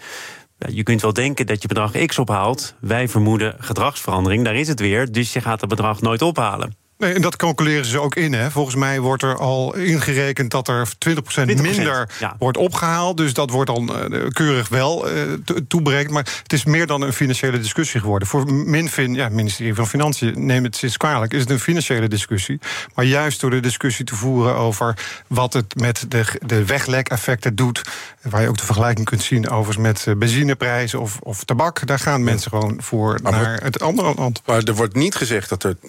Je 0.58 0.82
kunt 0.82 1.02
wel 1.02 1.12
denken 1.12 1.46
dat 1.46 1.62
je 1.62 1.68
bedrag 1.68 1.92
X 2.06 2.18
ophaalt. 2.18 2.74
Wij 2.80 3.08
vermoeden 3.08 3.54
gedragsverandering, 3.58 4.44
daar 4.44 4.54
is 4.54 4.68
het 4.68 4.80
weer. 4.80 5.12
Dus 5.12 5.32
je 5.32 5.40
gaat 5.40 5.60
het 5.60 5.70
bedrag 5.70 6.00
nooit 6.00 6.22
ophalen. 6.22 6.85
Nee, 6.98 7.12
en 7.12 7.22
dat 7.22 7.36
calculeren 7.36 7.84
ze 7.84 8.00
ook 8.00 8.14
in. 8.14 8.32
Hè. 8.32 8.50
Volgens 8.50 8.76
mij 8.76 9.00
wordt 9.00 9.22
er 9.22 9.36
al 9.36 9.76
ingerekend 9.76 10.50
dat 10.50 10.68
er 10.68 10.88
20%, 10.88 11.44
minder 11.44 12.08
wordt 12.38 12.58
opgehaald. 12.58 13.16
Dus 13.16 13.32
dat 13.32 13.50
wordt 13.50 13.74
dan 13.74 14.12
uh, 14.12 14.28
keurig 14.28 14.68
wel 14.68 15.12
uh, 15.12 15.22
toeberekend. 15.68 16.12
Maar 16.12 16.28
het 16.42 16.52
is 16.52 16.64
meer 16.64 16.86
dan 16.86 17.02
een 17.02 17.12
financiële 17.12 17.58
discussie 17.58 18.00
geworden. 18.00 18.28
Voor 18.28 18.52
Minfin, 18.52 19.14
ja, 19.14 19.24
het 19.24 19.32
ministerie 19.32 19.74
van 19.74 19.86
Financiën, 19.86 20.46
neem 20.46 20.64
het 20.64 20.76
sinds 20.76 20.96
kwalijk, 20.96 21.32
is 21.32 21.40
het 21.40 21.50
een 21.50 21.60
financiële 21.60 22.08
discussie. 22.08 22.60
Maar 22.94 23.04
juist 23.04 23.40
door 23.40 23.50
de 23.50 23.60
discussie 23.60 24.04
te 24.04 24.14
voeren 24.14 24.54
over 24.54 24.94
wat 25.26 25.52
het 25.52 25.74
met 25.74 26.04
de, 26.08 26.24
de 26.46 26.64
weglekeffecten 26.64 27.54
doet. 27.54 27.82
Waar 28.22 28.42
je 28.42 28.48
ook 28.48 28.58
de 28.58 28.64
vergelijking 28.64 29.06
kunt 29.06 29.22
zien 29.22 29.48
overigens 29.48 29.86
met 29.86 30.06
eh, 30.06 30.14
benzineprijzen 30.14 31.00
of, 31.00 31.18
of 31.22 31.44
tabak. 31.44 31.86
Daar 31.86 31.98
gaan 31.98 32.24
mensen 32.24 32.50
gewoon 32.50 32.82
voor 32.82 33.18
naar 33.22 33.60
het 33.62 33.82
andere 33.82 34.14
land. 34.14 34.42
Maar 34.46 34.62
er 34.62 34.74
wordt 34.74 34.94
niet 34.94 35.14
gezegd 35.14 35.48
dat 35.48 35.62
er 35.62 35.76
20% 35.76 35.80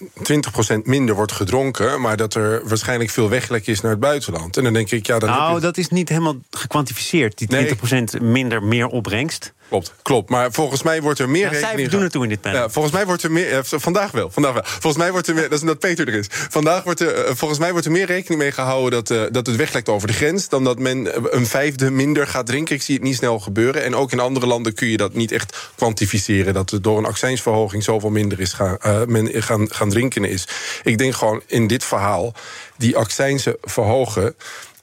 minder 0.83 0.96
wordt 1.05 1.31
gedronken, 1.31 2.01
maar 2.01 2.17
dat 2.17 2.33
er 2.33 2.67
waarschijnlijk 2.67 3.09
veel 3.09 3.29
weglek 3.29 3.67
is 3.67 3.81
naar 3.81 3.91
het 3.91 3.99
buitenland. 3.99 4.57
En 4.57 4.63
dan 4.63 4.73
denk 4.73 4.91
ik, 4.91 5.07
ja, 5.07 5.19
dan. 5.19 5.29
Nou, 5.29 5.59
dat 5.59 5.77
is 5.77 5.89
niet 5.89 6.09
helemaal 6.09 6.35
gekwantificeerd, 6.51 7.37
die 7.37 7.75
20% 8.17 8.21
minder 8.21 8.63
meer 8.63 8.87
opbrengst. 8.87 9.53
Klopt, 9.69 9.93
klopt. 10.01 10.29
Maar 10.29 10.51
volgens 10.51 10.83
mij 10.83 11.01
wordt 11.01 11.19
er 11.19 11.29
meer 11.29 11.53
ja, 11.53 11.59
rekening... 11.59 11.89
doen 11.89 12.01
het 12.01 12.11
toe 12.11 12.23
in 12.23 12.29
dit 12.29 12.41
panel. 12.41 12.61
Ja, 12.61 12.69
volgens 12.69 12.93
mij 12.93 13.05
wordt 13.05 13.23
er 13.23 13.31
meer... 13.31 13.51
Eh, 13.51 13.59
vandaag 13.63 14.11
wel, 14.11 14.29
vandaag 14.31 14.53
wel. 14.53 14.63
Volgens 14.65 14.97
mij 14.97 15.11
wordt 15.11 15.27
er 15.27 15.33
meer... 15.33 15.43
Dat 15.43 15.53
is 15.53 15.61
omdat 15.61 15.79
Peter 15.79 16.07
er 16.07 16.13
is. 16.13 16.27
Vandaag 16.29 16.83
wordt 16.83 16.99
er... 16.99 17.25
Eh, 17.25 17.35
volgens 17.35 17.59
mij 17.59 17.71
wordt 17.71 17.85
er 17.85 17.91
meer 17.91 18.05
rekening 18.05 18.41
mee 18.41 18.51
gehouden... 18.51 18.91
dat, 18.91 19.09
uh, 19.09 19.23
dat 19.31 19.47
het 19.47 19.55
weglekt 19.55 19.89
over 19.89 20.07
de 20.07 20.13
grens... 20.13 20.49
dan 20.49 20.63
dat 20.63 20.79
men 20.79 21.09
een 21.35 21.45
vijfde 21.45 21.91
minder 21.91 22.27
gaat 22.27 22.45
drinken. 22.45 22.75
Ik 22.75 22.81
zie 22.81 22.95
het 22.95 23.03
niet 23.03 23.15
snel 23.15 23.39
gebeuren. 23.39 23.83
En 23.83 23.95
ook 23.95 24.11
in 24.11 24.19
andere 24.19 24.45
landen 24.45 24.73
kun 24.73 24.87
je 24.87 24.97
dat 24.97 25.13
niet 25.13 25.31
echt 25.31 25.71
kwantificeren... 25.75 26.53
dat 26.53 26.71
er 26.71 26.81
door 26.81 26.97
een 26.97 27.05
accijnsverhoging 27.05 27.83
zoveel 27.83 28.09
minder 28.09 28.39
is 28.39 28.53
gaan, 28.53 28.77
uh, 28.85 29.03
men 29.05 29.43
gaan, 29.43 29.73
gaan 29.73 29.89
drinken 29.89 30.23
is. 30.23 30.47
Ik 30.83 30.97
denk 30.97 31.15
gewoon 31.15 31.41
in 31.45 31.67
dit 31.67 31.83
verhaal... 31.83 32.33
die 32.77 32.97
accijnsen 32.97 33.57
verhogen 33.61 34.35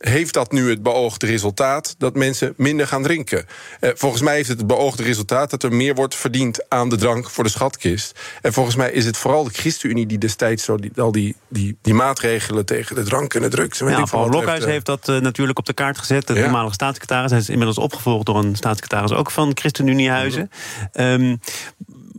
heeft 0.09 0.35
dat 0.35 0.53
nu 0.53 0.71
het 0.71 0.83
beoogde 0.83 1.27
resultaat 1.27 1.95
dat 1.99 2.15
mensen 2.15 2.55
minder 2.57 2.87
gaan 2.87 3.03
drinken? 3.03 3.47
Uh, 3.81 3.91
volgens 3.95 4.23
mij 4.23 4.35
heeft 4.35 4.49
het 4.49 4.59
het 4.59 4.67
beoogde 4.67 5.03
resultaat 5.03 5.51
dat 5.51 5.63
er 5.63 5.73
meer 5.73 5.95
wordt 5.95 6.15
verdiend 6.15 6.71
aan 6.71 6.89
de 6.89 6.97
drank 6.97 7.31
voor 7.31 7.45
de 7.45 7.51
schatkist. 7.51 8.21
En 8.43 8.53
volgens 8.53 8.77
mij 8.77 8.93
is 8.93 9.05
het 9.05 9.17
vooral 9.17 9.45
de 9.45 9.51
ChristenUnie 9.51 10.07
die 10.07 10.19
destijds 10.19 10.65
zo 10.65 10.77
die, 10.77 10.91
al 10.97 11.13
die, 11.13 11.37
die, 11.49 11.77
die 11.83 11.95
maatregelen 11.95 12.67
tegen 12.67 12.95
de 12.95 13.03
drank 13.03 13.35
en 13.35 13.43
de 13.43 13.49
drugs. 13.49 13.81
En 13.81 13.89
ja, 13.89 14.05
Paul 14.05 14.29
Blokhuis 14.29 14.65
heeft 14.65 14.87
dat 14.87 15.09
uh, 15.09 15.21
natuurlijk 15.21 15.59
op 15.59 15.67
de 15.67 15.73
kaart 15.73 15.99
gezet. 15.99 16.27
De 16.27 16.35
ja. 16.35 16.43
toenmalige 16.43 16.75
staatssecretaris. 16.75 17.31
Hij 17.31 17.41
is 17.41 17.49
inmiddels 17.49 17.79
opgevolgd 17.79 18.27
door 18.27 18.39
een 18.39 18.57
staatssecretaris 18.57 19.13
ook 19.13 19.31
van 19.31 19.51
ChristenUnie-huizen. 19.55 20.51
Um, 20.93 21.41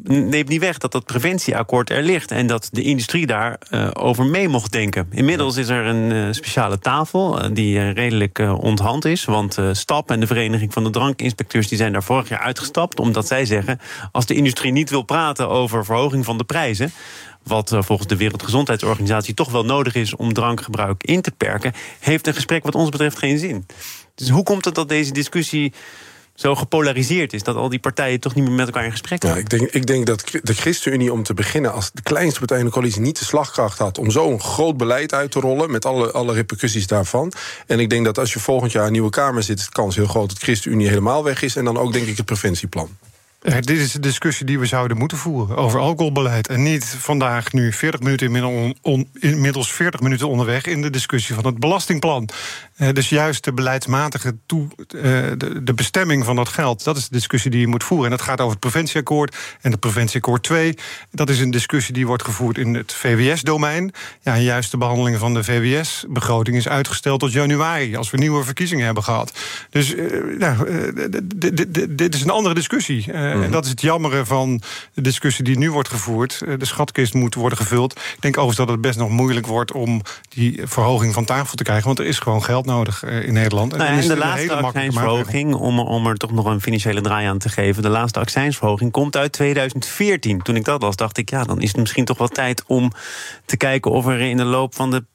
neemt 0.08 0.48
niet 0.48 0.60
weg 0.60 0.78
dat 0.78 0.92
dat 0.92 1.06
preventieakkoord 1.06 1.90
er 1.90 2.04
ligt 2.04 2.32
en 2.32 2.48
dat 2.48 2.70
de 2.72 2.82
industrie 2.82 3.26
daar 3.26 3.60
uh, 3.72 3.90
over 3.94 4.26
mee 4.26 4.48
mocht 4.48 4.72
denken. 4.72 5.08
Inmiddels 5.12 5.58
is 5.58 5.68
er 5.68 5.86
een 5.86 6.12
uh, 6.12 6.28
speciale 6.32 6.80
tafel 6.80 7.44
uh, 7.44 7.50
die 7.54 7.90
redelijk 7.90 8.40
onthand 8.40 9.06
is, 9.06 9.26
want 9.26 9.58
STAP 9.72 10.12
en 10.12 10.20
de 10.20 10.28
Vereniging 10.28 10.74
van 10.74 10.84
de 10.84 10.90
Drankinspecteurs 10.90 11.68
die 11.68 11.78
zijn 11.78 11.92
daar 11.92 12.04
vorig 12.04 12.30
jaar 12.30 12.40
uitgestapt 12.40 13.00
omdat 13.00 13.28
zij 13.28 13.46
zeggen 13.46 13.80
als 14.12 14.26
de 14.26 14.34
industrie 14.34 14.72
niet 14.72 14.90
wil 14.90 15.04
praten 15.04 15.50
over 15.50 15.86
verhoging 15.86 16.26
van 16.26 16.38
de 16.38 16.44
prijzen, 16.44 16.92
wat 17.44 17.76
volgens 17.80 18.08
de 18.08 18.18
Wereldgezondheidsorganisatie 18.18 19.34
toch 19.34 19.52
wel 19.52 19.66
nodig 19.66 19.96
is 19.96 20.16
om 20.16 20.34
drankgebruik 20.34 21.04
in 21.04 21.22
te 21.22 21.32
perken, 21.32 21.74
heeft 22.00 22.28
een 22.28 22.34
gesprek 22.34 22.64
wat 22.64 22.76
ons 22.76 22.90
betreft 22.90 23.18
geen 23.18 23.40
zin. 23.40 23.66
Dus 24.16 24.30
hoe 24.30 24.44
komt 24.44 24.66
het 24.66 24.76
dat 24.76 24.90
deze 24.90 25.12
discussie 25.12 25.74
zo 26.36 26.56
gepolariseerd 26.56 27.34
is. 27.34 27.44
Dat 27.44 27.56
al 27.56 27.70
die 27.70 27.80
partijen 27.80 28.20
toch 28.20 28.36
niet 28.36 28.44
meer 28.44 28.54
met 28.54 28.66
elkaar 28.66 28.86
in 28.86 28.92
gesprek 28.92 29.24
gaan. 29.24 29.34
Ja, 29.34 29.38
ik, 29.38 29.50
denk, 29.50 29.70
ik 29.70 29.86
denk 29.86 30.06
dat 30.06 30.24
de 30.44 30.54
ChristenUnie 30.54 31.14
om 31.14 31.24
te 31.24 31.34
beginnen... 31.34 31.74
als 31.74 31.92
de 31.94 32.02
kleinste 32.02 32.40
partij 32.40 32.60
in 32.60 32.66
de 32.66 32.72
coalitie 32.72 33.02
niet 33.02 33.20
de 33.20 33.26
slagkracht 33.26 33.78
had... 33.78 33.98
om 33.98 34.12
zo'n 34.12 34.42
groot 34.42 34.78
beleid 34.78 35.14
uit 35.14 35.32
te 35.32 35.40
rollen 35.40 35.72
met 35.72 35.86
alle, 35.86 36.12
alle 36.12 36.34
repercussies 36.34 36.88
daarvan. 36.88 37.32
En 37.68 37.80
ik 37.80 37.90
denk 37.90 38.06
dat 38.06 38.18
als 38.18 38.34
je 38.34 38.40
volgend 38.40 38.72
jaar 38.72 38.86
een 38.86 38.92
nieuwe 38.92 39.10
Kamer 39.10 39.44
zit... 39.44 39.60
is 39.60 39.66
de 39.66 39.72
kans 39.72 39.96
heel 39.96 40.08
groot 40.08 40.30
dat 40.30 40.38
ChristenUnie 40.38 40.88
helemaal 40.88 41.24
weg 41.24 41.42
is. 41.42 41.56
En 41.56 41.66
dan 41.66 41.78
ook 41.78 41.94
denk 41.94 42.08
ik 42.08 42.18
het 42.18 42.26
preventieplan. 42.26 42.98
Ja, 43.48 43.62
dit 43.62 43.78
is 43.78 43.92
de 43.92 44.00
discussie 44.00 44.46
die 44.46 44.60
we 44.60 44.66
zouden 44.66 44.98
moeten 44.98 45.18
voeren 45.18 45.58
over 45.58 45.80
alcoholbeleid. 45.80 46.48
En 46.48 46.64
niet 46.64 46.86
vandaag 46.86 47.54
nu 47.54 47.74
40 47.74 48.00
minuten 48.00 48.26
inmiddels, 48.26 48.74
on, 48.82 49.10
inmiddels 49.14 49.74
40 49.74 50.00
minuten 50.00 50.28
onderweg 50.28 50.66
in 50.66 50.82
de 50.82 50.90
discussie 50.90 51.36
van 51.36 51.46
het 51.46 51.60
belastingplan. 51.60 52.30
Uh, 52.78 52.90
dus 52.94 53.10
juist 53.10 53.44
de 53.44 53.54
beleidsmatige 53.54 54.36
toe, 54.46 54.68
uh, 54.78 55.04
de, 55.64 55.74
bestemming 55.76 56.26
van 56.26 56.36
dat 56.36 56.50
geld, 56.50 56.84
dat 56.84 56.98
is 56.98 57.08
de 57.08 57.16
discussie 57.16 57.52
die 57.52 57.60
je 57.60 57.68
moet 57.68 57.84
voeren. 57.84 58.06
En 58.06 58.18
dat 58.18 58.26
gaat 58.26 58.40
over 58.40 58.52
het 58.52 58.60
preventieakkoord 58.60 59.36
en 59.62 59.72
het 59.72 59.80
preventieakkoord 59.80 60.44
2. 60.44 60.78
Dat 61.12 61.30
is 61.30 61.40
een 61.40 61.52
discussie 61.52 61.94
die 61.94 62.08
wordt 62.08 62.24
gevoerd 62.24 62.58
in 62.58 62.74
het 62.74 62.94
VWS-domein. 62.94 63.92
Ja, 64.22 64.38
juist 64.38 64.72
de 64.72 64.78
behandeling 64.78 65.18
van 65.18 65.34
de 65.34 65.44
VWS-begroting 65.44 66.58
is 66.58 66.68
uitgesteld 66.68 67.20
tot 67.20 67.32
januari, 67.32 67.96
als 67.96 68.12
we 68.12 68.18
nieuwe 68.18 68.44
verkiezingen 68.44 68.86
hebben 68.86 69.04
gehad. 69.04 69.40
Dus 69.70 69.96
nou, 70.38 70.70
dit 71.90 72.16
is 72.16 72.22
een 72.22 72.30
andere 72.30 72.56
discussie. 72.56 73.12
En 73.44 73.52
dat 73.52 73.64
is 73.64 73.70
het 73.70 73.82
jammere 73.82 74.26
van 74.26 74.62
de 74.94 75.02
discussie 75.02 75.44
die 75.44 75.58
nu 75.58 75.72
wordt 75.72 75.90
gevoerd. 75.90 76.40
De 76.40 76.66
schatkist 76.66 77.14
moet 77.14 77.36
worden 77.36 77.58
gevuld. 77.58 77.92
Ik 77.92 78.22
denk 78.22 78.38
overigens 78.38 78.68
dat 78.68 78.70
het 78.70 78.82
best 78.82 78.98
nog 78.98 79.10
moeilijk 79.10 79.48
wordt 79.48 79.72
om 79.72 80.02
die 80.30 80.62
verhoging 80.64 81.14
van 81.14 81.26
tafel 81.26 81.56
te 81.56 81.64
krijgen. 81.64 81.86
Want 81.86 82.00
er 82.00 82.06
is 82.06 82.20
gewoon 82.20 82.44
geld 82.44 82.66
nodig 82.66 83.04
in 83.04 83.34
Nederland. 83.34 83.72
En, 83.72 83.78
nou, 83.78 84.02
en 84.02 84.08
de 84.08 84.18
laatste 84.18 84.56
accijnsverhoging, 84.56 85.54
om, 85.54 85.80
om 85.80 86.08
er 86.08 86.16
toch 86.16 86.32
nog 86.32 86.46
een 86.46 86.62
financiële 86.62 87.02
draai 87.02 87.28
aan 87.28 87.38
te 87.38 87.50
geven. 87.50 87.84
De 87.84 87.90
laatste 87.90 88.20
accijnsverhoging 88.20 88.92
komt 88.92 89.18
uit 89.18 89.32
2014. 89.32 90.42
Toen 90.42 90.56
ik 90.56 90.66
dat 90.66 90.82
las, 90.82 90.96
dacht 90.96 91.18
ik, 91.18 91.30
ja, 91.30 91.44
dan 91.44 91.62
is 91.62 91.68
het 91.68 91.78
misschien 91.78 92.06
toch 92.06 92.18
wel 92.18 92.28
tijd 92.28 92.64
om 92.68 92.92
te 93.46 93.58
kijken 93.58 93.92
of 93.92 94.06
er 94.06 94.20
in 94.20 94.38
de 94.38 94.44
loop 94.44 94.76
van 94.76 94.92
de 94.92 95.06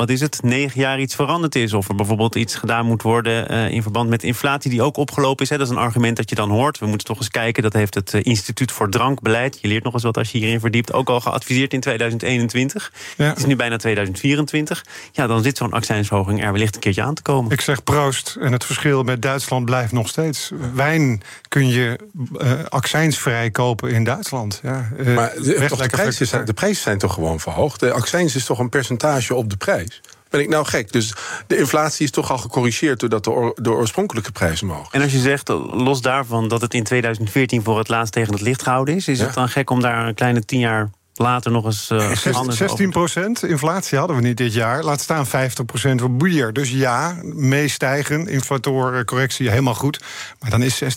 wat 0.00 0.10
is 0.10 0.20
het, 0.20 0.42
negen 0.42 0.80
jaar 0.80 1.00
iets 1.00 1.14
veranderd 1.14 1.54
is. 1.54 1.72
Of 1.72 1.88
er 1.88 1.94
bijvoorbeeld 1.94 2.34
iets 2.34 2.54
gedaan 2.54 2.86
moet 2.86 3.02
worden 3.02 3.52
uh, 3.52 3.70
in 3.70 3.82
verband 3.82 4.08
met 4.08 4.22
inflatie 4.22 4.70
die 4.70 4.82
ook 4.82 4.96
opgelopen 4.96 5.44
is. 5.44 5.50
Hè. 5.50 5.58
Dat 5.58 5.66
is 5.66 5.72
een 5.72 5.78
argument 5.80 6.16
dat 6.16 6.30
je 6.30 6.36
dan 6.36 6.50
hoort. 6.50 6.78
We 6.78 6.86
moeten 6.86 7.06
toch 7.06 7.16
eens 7.16 7.28
kijken. 7.28 7.62
Dat 7.62 7.72
heeft 7.72 7.94
het 7.94 8.12
uh, 8.12 8.20
Instituut 8.24 8.72
voor 8.72 8.90
Drankbeleid. 8.90 9.58
Je 9.60 9.68
leert 9.68 9.84
nog 9.84 9.92
eens 9.92 10.02
wat 10.02 10.16
als 10.16 10.30
je 10.32 10.38
hierin 10.38 10.60
verdiept. 10.60 10.92
Ook 10.92 11.08
al 11.08 11.20
geadviseerd 11.20 11.72
in 11.72 11.80
2021. 11.80 12.92
Ja. 13.16 13.28
Het 13.28 13.38
is 13.38 13.44
nu 13.44 13.56
bijna 13.56 13.76
2024. 13.76 14.84
Ja, 15.12 15.26
dan 15.26 15.42
zit 15.42 15.56
zo'n 15.56 15.72
accijnsverhoging 15.72 16.44
er 16.44 16.52
wellicht 16.52 16.74
een 16.74 16.80
keertje 16.80 17.02
aan 17.02 17.14
te 17.14 17.22
komen. 17.22 17.52
Ik 17.52 17.60
zeg 17.60 17.84
proost. 17.84 18.36
En 18.40 18.52
het 18.52 18.64
verschil 18.64 19.02
met 19.02 19.22
Duitsland 19.22 19.64
blijft 19.64 19.92
nog 19.92 20.08
steeds. 20.08 20.50
Wijn 20.74 21.22
kun 21.48 21.68
je 21.68 21.98
uh, 22.40 22.52
accijnsvrij 22.68 23.50
kopen 23.50 23.90
in 23.90 24.04
Duitsland. 24.04 24.60
Ja, 24.62 24.88
maar 25.14 25.32
de, 25.34 25.66
toch 25.68 25.82
de, 25.82 25.88
prijzen 25.88 26.26
zijn, 26.26 26.44
de 26.44 26.52
prijzen 26.52 26.82
zijn 26.82 26.98
toch 26.98 27.14
gewoon 27.14 27.40
verhoogd? 27.40 27.80
De 27.80 27.92
accijns 27.92 28.34
is 28.34 28.44
toch 28.44 28.58
een 28.58 28.68
percentage 28.68 29.34
op 29.34 29.50
de 29.50 29.56
prijs? 29.56 29.89
Ben 30.30 30.40
ik 30.40 30.48
nou 30.48 30.66
gek? 30.66 30.92
Dus 30.92 31.14
de 31.46 31.56
inflatie 31.56 32.04
is 32.04 32.10
toch 32.10 32.30
al 32.30 32.38
gecorrigeerd 32.38 33.00
doordat 33.00 33.24
de, 33.24 33.52
de 33.54 33.70
oorspronkelijke 33.70 34.32
prijzen 34.32 34.66
mogen. 34.66 34.92
En 34.92 35.02
als 35.02 35.12
je 35.12 35.18
zegt, 35.18 35.48
los 35.70 36.00
daarvan 36.00 36.48
dat 36.48 36.60
het 36.60 36.74
in 36.74 36.84
2014 36.84 37.62
voor 37.62 37.78
het 37.78 37.88
laatst 37.88 38.12
tegen 38.12 38.32
het 38.32 38.42
licht 38.42 38.62
gehouden 38.62 38.94
is, 38.94 39.08
is 39.08 39.20
het 39.20 39.34
dan 39.34 39.48
gek 39.48 39.70
om 39.70 39.80
daar 39.80 40.06
een 40.06 40.14
kleine 40.14 40.44
tien 40.44 40.60
jaar 40.60 40.90
later 41.20 41.50
nog 41.50 41.64
eens 41.64 41.90
uh, 41.90 42.10
16 42.48 42.90
procent 42.90 43.44
inflatie 43.44 43.98
hadden 43.98 44.16
we 44.16 44.22
niet 44.22 44.36
dit 44.36 44.54
jaar. 44.54 44.82
Laat 44.82 45.00
staan 45.00 45.26
50 45.26 45.64
procent 45.64 46.00
voor 46.00 46.10
bier. 46.10 46.52
Dus 46.52 46.70
ja, 46.70 47.16
meestijgen, 47.22 48.28
inflatorcorrectie 48.28 49.48
helemaal 49.48 49.74
goed. 49.74 50.00
Maar 50.38 50.50
dan 50.50 50.62
is 50.62 50.82
16,4 50.82 50.88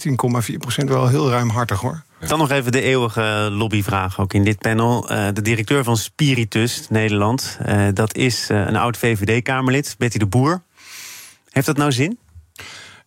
procent 0.58 0.90
wel 0.90 1.08
heel 1.08 1.30
ruimhartig 1.30 1.80
hoor. 1.80 2.04
Dan 2.28 2.38
nog 2.38 2.52
even 2.52 2.72
de 2.72 2.82
eeuwige 2.82 3.48
lobbyvraag 3.52 4.20
ook 4.20 4.34
in 4.34 4.44
dit 4.44 4.58
panel. 4.58 5.12
Uh, 5.12 5.28
de 5.34 5.42
directeur 5.42 5.84
van 5.84 5.98
Spiritus 5.98 6.88
Nederland, 6.90 7.60
uh, 7.68 7.88
dat 7.94 8.16
is 8.16 8.50
uh, 8.52 8.58
een 8.58 8.76
oud 8.76 8.98
VVD-Kamerlid, 8.98 9.96
Betty 9.98 10.18
de 10.18 10.26
Boer. 10.26 10.62
Heeft 11.50 11.66
dat 11.66 11.78
nou 11.78 11.92
zin? 11.92 12.18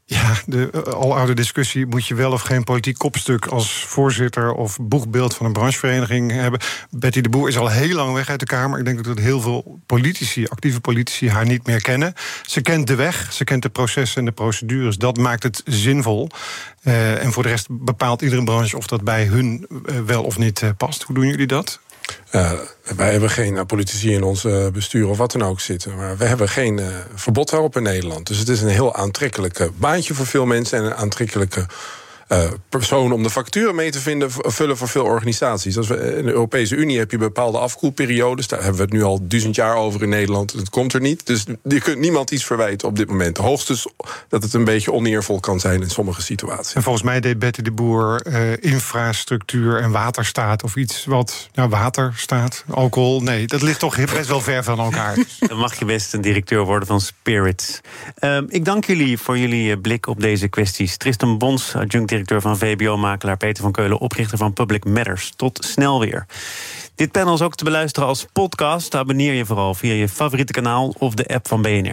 Ja, 0.08 0.34
de 0.46 0.70
uh, 0.74 0.82
aloude 0.82 1.34
discussie: 1.34 1.86
moet 1.86 2.06
je 2.06 2.14
wel 2.14 2.32
of 2.32 2.42
geen 2.42 2.64
politiek 2.64 2.98
kopstuk 2.98 3.46
als 3.46 3.84
voorzitter 3.84 4.52
of 4.52 4.78
boegbeeld 4.80 5.34
van 5.34 5.46
een 5.46 5.52
branchevereniging 5.52 6.30
hebben? 6.32 6.60
Betty 6.90 7.20
de 7.20 7.28
Boer 7.28 7.48
is 7.48 7.58
al 7.58 7.68
heel 7.68 7.94
lang 7.94 8.14
weg 8.14 8.28
uit 8.28 8.40
de 8.40 8.46
Kamer. 8.46 8.78
Ik 8.78 8.84
denk 8.84 9.04
dat 9.04 9.18
heel 9.18 9.40
veel 9.40 9.80
politici, 9.86 10.46
actieve 10.46 10.80
politici, 10.80 11.30
haar 11.30 11.46
niet 11.46 11.66
meer 11.66 11.80
kennen. 11.80 12.14
Ze 12.42 12.60
kent 12.60 12.86
de 12.86 12.94
weg, 12.94 13.32
ze 13.32 13.44
kent 13.44 13.62
de 13.62 13.68
processen 13.68 14.18
en 14.18 14.24
de 14.24 14.32
procedures. 14.32 14.96
Dat 14.96 15.16
maakt 15.16 15.42
het 15.42 15.62
zinvol. 15.64 16.28
Uh, 16.82 17.24
en 17.24 17.32
voor 17.32 17.42
de 17.42 17.48
rest 17.48 17.66
bepaalt 17.70 18.22
iedere 18.22 18.44
branche 18.44 18.76
of 18.76 18.86
dat 18.86 19.04
bij 19.04 19.24
hun 19.24 19.66
uh, 19.70 20.00
wel 20.00 20.22
of 20.22 20.38
niet 20.38 20.62
past. 20.76 21.02
Hoe 21.02 21.14
doen 21.14 21.26
jullie 21.26 21.46
dat? 21.46 21.80
Uh, 22.36 22.52
wij 22.96 23.10
hebben 23.10 23.30
geen 23.30 23.66
politici 23.66 24.12
in 24.12 24.22
ons 24.22 24.46
bestuur 24.72 25.08
of 25.08 25.18
wat 25.18 25.32
dan 25.32 25.42
ook 25.42 25.60
zitten. 25.60 25.96
Maar 25.96 26.16
we 26.16 26.24
hebben 26.24 26.48
geen 26.48 26.80
verbod 27.14 27.50
daarop 27.50 27.76
in 27.76 27.82
Nederland. 27.82 28.26
Dus 28.26 28.38
het 28.38 28.48
is 28.48 28.62
een 28.62 28.68
heel 28.68 28.94
aantrekkelijke 28.94 29.70
baantje 29.76 30.14
voor 30.14 30.26
veel 30.26 30.46
mensen... 30.46 30.78
en 30.78 30.84
een 30.84 30.94
aantrekkelijke 30.94 31.66
uh, 32.28 32.50
persoon 32.68 33.12
om 33.12 33.22
de 33.22 33.30
facturen 33.30 33.74
mee 33.74 33.90
te 33.90 34.00
vinden, 34.00 34.30
vullen 34.30 34.76
voor 34.76 34.88
veel 34.88 35.04
organisaties. 35.04 35.76
Als 35.76 35.88
we, 35.88 36.16
in 36.16 36.24
de 36.24 36.32
Europese 36.32 36.76
Unie 36.76 36.98
heb 36.98 37.10
je 37.10 37.18
bepaalde 37.18 37.58
afkoelperiodes. 37.58 38.46
Daar 38.46 38.58
hebben 38.58 38.76
we 38.76 38.82
het 38.82 38.92
nu 38.92 39.02
al 39.02 39.26
duizend 39.26 39.54
jaar 39.54 39.76
over 39.76 40.02
in 40.02 40.08
Nederland. 40.08 40.56
Dat 40.56 40.70
komt 40.70 40.92
er 40.92 41.00
niet. 41.00 41.26
Dus 41.26 41.44
je 41.62 41.80
kunt 41.80 41.98
niemand 41.98 42.30
iets 42.30 42.44
verwijten 42.44 42.88
op 42.88 42.96
dit 42.96 43.08
moment. 43.08 43.36
Hoogstens 43.36 43.86
dat 44.28 44.42
het 44.42 44.54
een 44.54 44.64
beetje 44.64 44.92
oneervol 44.92 45.40
kan 45.40 45.60
zijn 45.60 45.82
in 45.82 45.90
sommige 45.90 46.22
situaties. 46.22 46.74
En 46.74 46.82
volgens 46.82 47.04
mij 47.04 47.20
deed 47.20 47.38
Betty 47.38 47.62
de 47.62 47.70
Boer 47.70 48.26
uh, 48.26 48.52
infrastructuur 48.60 49.80
en 49.80 49.90
waterstaat 49.90 50.62
of 50.62 50.76
iets 50.76 51.04
wat 51.04 51.48
nou, 51.54 51.68
water 51.68 52.12
staat, 52.16 52.64
alcohol. 52.70 53.20
Nee, 53.20 53.46
dat 53.46 53.62
ligt 53.62 53.78
toch 53.78 53.96
best 54.14 54.28
wel 54.28 54.40
ver 54.40 54.64
van 54.64 54.78
elkaar. 54.78 55.18
Dan 55.38 55.58
mag 55.58 55.78
je 55.78 55.84
best 55.84 56.14
een 56.14 56.20
directeur 56.20 56.64
worden 56.64 56.88
van 56.88 57.00
Spirits. 57.00 57.80
Uh, 58.20 58.38
ik 58.48 58.64
dank 58.64 58.84
jullie 58.84 59.18
voor 59.18 59.38
jullie 59.38 59.78
blik 59.78 60.06
op 60.06 60.20
deze 60.20 60.48
kwesties. 60.48 60.96
Tristan 60.96 61.38
Bons, 61.38 61.74
adjunct 61.74 62.14
directeur 62.16 62.40
van 62.40 62.58
VBO-makelaar 62.58 63.36
Peter 63.36 63.62
van 63.62 63.72
Keulen, 63.72 63.98
oprichter 63.98 64.38
van 64.38 64.52
Public 64.52 64.84
Matters. 64.84 65.32
Tot 65.36 65.64
snel 65.64 66.00
weer. 66.00 66.26
Dit 66.94 67.12
panel 67.12 67.34
is 67.34 67.42
ook 67.42 67.54
te 67.54 67.64
beluisteren 67.64 68.08
als 68.08 68.26
podcast. 68.32 68.94
Abonneer 68.94 69.32
je 69.32 69.46
vooral 69.46 69.74
via 69.74 69.92
je 69.92 70.08
favoriete 70.08 70.52
kanaal 70.52 70.94
of 70.98 71.14
de 71.14 71.26
app 71.26 71.48
van 71.48 71.62
BNR. 71.62 71.84